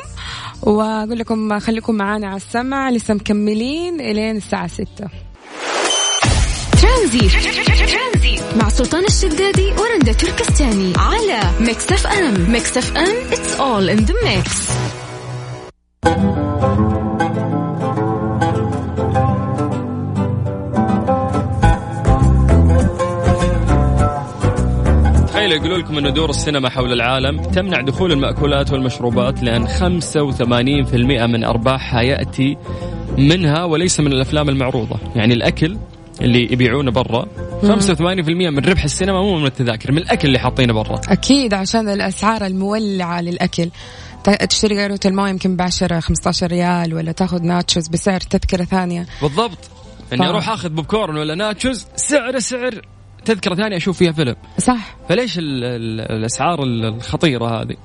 وأقول 0.62 1.18
لكم 1.18 1.58
خليكم 1.58 1.94
معانا 1.94 2.26
على 2.26 2.36
السمع 2.36 2.90
لسه 2.90 3.14
مكملين 3.14 4.00
إلين 4.00 4.36
الساعة 4.36 4.66
6 4.66 4.86
ترانزيت. 6.98 8.40
مع 8.56 8.68
سلطان 8.68 9.04
الشدادي 9.04 9.72
ورندا 9.72 10.12
تركستاني 10.12 10.92
على 10.96 11.40
Mix 11.60 11.92
FM 11.92 12.52
Mix 12.52 12.76
FM 12.78 13.16
all 13.58 13.88
in 13.96 14.00
the 14.04 14.14
mix. 14.26 14.68
تخيلوا 25.28 25.56
يقولوا 25.56 25.78
لكم 25.78 25.98
أن 25.98 26.12
دور 26.12 26.30
السينما 26.30 26.68
حول 26.68 26.92
العالم 26.92 27.42
تمنع 27.42 27.80
دخول 27.80 28.12
المأكولات 28.12 28.72
والمشروبات 28.72 29.42
لأن 29.42 29.66
85% 29.68 31.26
من 31.26 31.44
أرباحها 31.44 32.02
يأتي 32.02 32.56
منها 33.18 33.64
وليس 33.64 34.00
من 34.00 34.12
الأفلام 34.12 34.48
المعروضة. 34.48 34.98
يعني 35.16 35.34
الأكل 35.34 35.76
اللي 36.20 36.52
يبيعونه 36.52 36.90
برا. 36.90 37.26
85% 37.62 38.50
من 38.50 38.58
ربح 38.58 38.84
السينما 38.84 39.22
مو 39.22 39.38
من 39.38 39.46
التذاكر 39.46 39.92
من 39.92 39.98
الأكل 39.98 40.28
اللي 40.28 40.38
حاطينه 40.38 40.72
برا. 40.72 41.00
أكيد 41.08 41.54
عشان 41.54 41.88
الأسعار 41.88 42.46
المولعة 42.46 43.20
للأكل. 43.20 43.70
تشتري 44.50 44.80
قارورة 44.80 45.00
الماء 45.06 45.28
يمكن 45.30 45.56
ب 45.56 45.62
10 45.62 46.00
15 46.00 46.46
ريال 46.46 46.94
ولا 46.94 47.12
تاخذ 47.12 47.42
nachos 47.42 47.88
بسعر 47.88 48.20
تذكرة 48.20 48.64
ثانية. 48.64 49.06
بالضبط. 49.22 49.58
إني 50.12 50.28
أروح 50.28 50.48
آخذ 50.48 50.68
بوب 50.68 50.86
كورن 50.86 51.16
ولا 51.16 51.34
nachos 51.34 51.86
سعر 51.96 52.38
سعر 52.38 52.82
تذكرة 53.24 53.54
ثانية 53.54 53.76
أشوف 53.76 53.98
فيها 53.98 54.12
فيلم. 54.12 54.36
صح. 54.58 54.96
فليش 55.08 55.38
ال 55.38 55.64
ال 55.64 56.00
الأسعار 56.00 56.62
ال- 56.62 56.84
الخطيرة 56.84 57.60
هذه؟ 57.62 57.76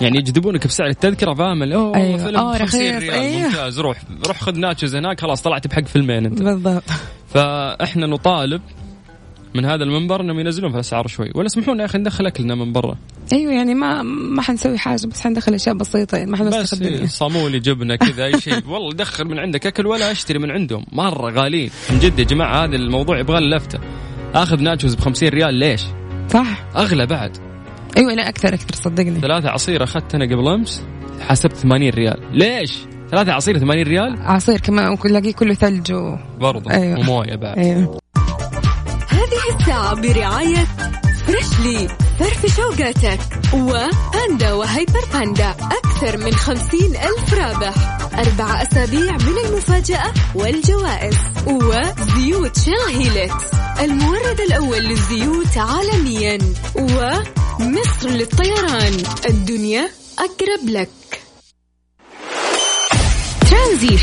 يعني 0.00 0.18
يجذبونك 0.18 0.66
بسعر 0.66 0.88
التذكرة 0.88 1.34
فاهم 1.34 1.62
أوه 1.62 1.96
أيوة. 1.96 2.16
فيلم 2.16 2.36
أوه، 2.36 2.58
50 2.58 2.62
رخيص. 2.62 3.02
ريال 3.02 3.10
أيوة. 3.10 3.48
ممتاز. 3.48 3.80
روح 3.80 4.02
روح 4.26 4.40
خذ 4.40 4.58
ناتشوز 4.58 4.96
هناك 4.96 5.20
خلاص 5.20 5.42
طلعت 5.42 5.66
بحق 5.66 5.84
فيلمين 5.84 6.26
أنت. 6.26 6.42
بالضبط. 6.42 6.82
فإحنا 7.34 8.06
نطالب 8.06 8.60
من 9.54 9.64
هذا 9.64 9.84
المنبر 9.84 10.20
إنهم 10.20 10.40
ينزلون 10.40 10.70
في 10.70 10.74
الأسعار 10.74 11.06
شوي. 11.06 11.30
ولا 11.34 11.46
يسمحون 11.46 11.80
يا 11.80 11.84
أخي 11.84 11.98
ندخل 11.98 12.26
أكلنا 12.26 12.54
من 12.54 12.72
برا. 12.72 12.96
أيوه 13.32 13.52
يعني 13.52 13.74
ما 13.74 14.02
ما 14.02 14.42
حنسوي 14.42 14.78
حاجة 14.78 15.06
بس 15.06 15.20
حندخل 15.20 15.54
أشياء 15.54 15.74
بسيطة 15.74 16.18
يعني 16.18 16.30
ما 16.30 16.38
بس 16.44 16.54
حنوسخ 16.54 16.74
الدنيا 16.74 17.06
صامولي 17.06 17.58
جبنة 17.58 17.96
كذا 17.96 18.24
أي 18.24 18.40
شيء. 18.40 18.62
والله 18.70 18.92
دخل 18.92 19.24
من 19.24 19.38
عندك 19.38 19.66
أكل 19.66 19.86
ولا 19.86 20.12
أشتري 20.12 20.38
من 20.38 20.50
عندهم. 20.50 20.86
مرة 20.92 21.30
غاليين. 21.30 21.70
من 21.90 21.98
جد 21.98 22.18
يا 22.18 22.24
جماعة 22.24 22.64
هذا 22.64 22.76
الموضوع 22.76 23.18
يبغى 23.18 23.40
له 23.40 23.56
لفتة. 23.56 23.78
آخذ 24.34 24.60
nachos 24.62 24.94
ب 24.94 25.00
50 25.00 25.28
ريال 25.28 25.54
ليش؟ 25.54 25.82
صح. 26.30 26.64
أغلى 26.76 27.06
بعد. 27.06 27.45
أيوه 27.96 28.14
لا 28.14 28.28
أكثر 28.28 28.54
أكثر 28.54 28.74
صدقني. 28.74 29.20
ثلاثة 29.20 29.48
عصير 29.48 29.84
أخذت 29.84 30.14
أنا 30.14 30.24
قبل 30.24 30.48
أمس 30.48 30.84
حسبت 31.20 31.56
80 31.56 31.90
ريال. 31.90 32.20
ليش؟ 32.32 32.78
ثلاثة 33.10 33.32
عصير 33.32 33.58
80 33.58 33.82
ريال؟ 33.82 34.16
عصير 34.22 34.60
كمان 34.60 34.92
وتلاقيه 34.92 35.32
كله 35.32 35.54
ثلج 35.54 35.92
و... 35.92 36.16
برضه. 36.40 36.70
أيوة. 36.70 36.98
وموية 37.00 37.36
بعد. 37.36 37.58
أيوه. 37.58 37.98
هذه 39.08 39.58
الساعة 39.60 39.94
برعاية 39.94 40.66
Freshly 41.26 41.88
فرفش 42.18 42.56
أوقاتك 42.56 43.20
و 43.54 43.70
Panda 43.70 44.52
و 44.52 44.61
Hyper 44.61 45.04
Panda 45.12 45.50
أكثر 45.50 46.16
من 46.16 46.34
خمسين 46.34 46.96
ألف 46.96 47.34
رابح. 47.34 47.74
أربع 48.18 48.62
أسابيع 48.62 49.12
من 49.12 49.38
المفاجأة 49.44 50.12
والجوائز 50.34 51.16
وزيوت 51.46 52.58
Shell 52.58 52.96
Helix 52.96 53.44
المورد 53.80 54.40
الأول 54.40 54.78
للزيوت 54.78 55.56
عالميا 55.56 56.38
ومصر 56.74 58.08
للطيران. 58.08 59.02
الدنيا 59.28 59.88
أقرب 60.18 60.68
لك. 60.68 60.88
ترانزيت. 63.50 64.00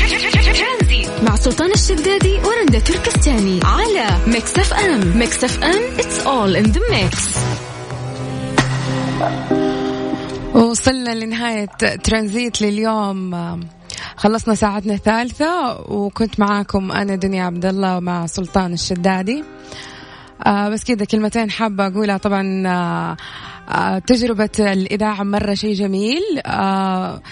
مع 1.22 1.36
سلطان 1.36 1.70
الشدادي 1.72 2.34
ورندا 2.34 2.78
تركستاني 2.78 3.60
على 3.64 4.06
Mix 4.26 4.58
FM 4.58 5.18
Mix 5.18 5.44
FM 5.44 5.82
it's 5.98 6.18
all 6.26 6.56
in 6.64 6.72
the 6.72 6.80
mix. 6.94 7.38
وصلنا 10.56 11.14
لنهاية 11.14 11.66
ترانزيت 12.04 12.62
لليوم. 12.62 13.60
خلصنا 14.16 14.54
ساعتنا 14.54 14.94
الثالثة 14.94 15.80
وكنت 15.92 16.40
معاكم 16.40 16.92
أنا 16.92 17.14
دنيا 17.14 17.44
عبد 17.44 17.66
الله 17.66 18.00
مع 18.00 18.26
سلطان 18.26 18.72
الشدادي. 18.72 19.44
آه 20.46 20.68
بس 20.68 20.84
كذا 20.84 21.04
كلمتين 21.04 21.50
حابة 21.50 21.86
أقولها. 21.86 22.16
طبعا 22.16 22.62
آه 22.66 23.16
آه 23.68 23.98
تجربة 23.98 24.50
الإذاعة 24.58 25.22
مرة 25.22 25.54
شيء 25.54 25.74
جميل. 25.74 26.22
آه 26.46 27.22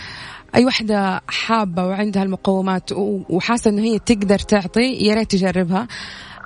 أي 0.54 0.64
وحدة 0.66 1.20
حابة 1.28 1.86
وعندها 1.86 2.22
المقومات 2.22 2.92
و- 2.92 3.20
وحاسة 3.28 3.70
إنه 3.70 3.82
هي 3.82 3.98
تقدر 3.98 4.38
تعطي 4.38 4.80
يا 5.04 5.14
ريت 5.14 5.30
تجربها. 5.30 5.88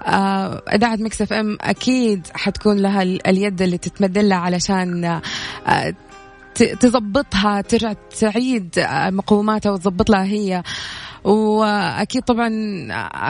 آه، 0.06 0.62
إذاعة 0.74 0.96
Mix 0.96 1.22
FM 1.22 1.58
أكيد 1.60 2.26
حتكون 2.34 2.76
لها 2.78 3.02
ال- 3.02 3.26
اليد 3.26 3.62
اللي 3.62 3.78
تتمد 3.78 4.18
لها 4.18 4.36
علشان 4.38 5.04
آه، 5.04 5.94
تظبطها 6.80 7.60
ترجع 7.60 7.92
تعيد 8.20 8.78
آه، 8.78 9.10
مقوماتها 9.10 9.72
وتظبط 9.72 10.10
لها 10.10 10.24
هي. 10.24 10.62
وأكيد 11.24 12.22
طبعا 12.22 12.50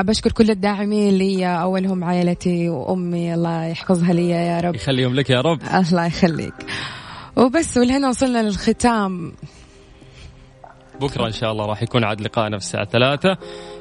بشكر 0.02 0.32
كل 0.32 0.50
الداعمين 0.50 1.14
لي 1.18 1.46
أولهم 1.46 2.04
عائلتي 2.04 2.68
وأمي 2.68 3.34
الله 3.34 3.64
يحفظها 3.64 4.12
لي 4.12 4.28
يا 4.30 4.60
رب. 4.60 4.74
يخليهم 4.74 5.14
لك 5.14 5.30
يا 5.30 5.40
رب. 5.40 5.60
الله 5.90 6.06
يخليك. 6.06 6.54
وبس 7.36 7.76
ولهنا 7.76 8.08
وصلنا 8.08 8.42
للختام. 8.42 9.32
بكرة 11.00 11.26
إن 11.26 11.32
شاء 11.32 11.52
الله 11.52 11.66
راح 11.66 11.82
يكون 11.82 12.04
عاد 12.04 12.20
لقائنا 12.20 12.58
في 12.58 12.64
الساعة 12.64 12.84
ثلاثة 12.84 13.36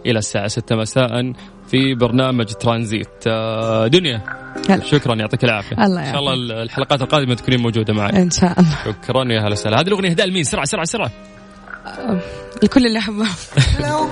إلى 0.05 0.19
الساعة 0.19 0.47
ستة 0.47 0.75
مساء 0.75 1.33
في 1.67 1.95
برنامج 1.95 2.45
ترانزيت. 2.45 3.27
آه، 3.27 3.87
دنيا. 3.87 4.21
هلا. 4.69 4.83
شكرا 4.83 5.15
يعطيك 5.15 5.43
العافية. 5.43 5.85
الله 5.85 5.99
إن 5.99 6.11
شاء 6.11 6.19
الله 6.19 6.63
الحلقات 6.63 7.01
القادمة 7.01 7.33
تكونين 7.35 7.61
موجودة 7.61 7.93
معي. 7.93 8.21
إن 8.21 8.29
شاء 8.29 8.59
الله. 8.59 8.77
شكرا 8.85 9.31
يا 9.31 9.39
هلا 9.39 9.51
وسهلا. 9.51 9.81
هذه 9.81 9.87
الأغنية 9.87 10.09
هداء 10.09 10.27
لمين؟ 10.27 10.43
سرعة 10.43 10.65
سرعة 10.65 10.85
سرعة. 10.85 11.11
الكل 12.63 12.85
اللي 12.85 12.99
أحبه. 12.99 13.25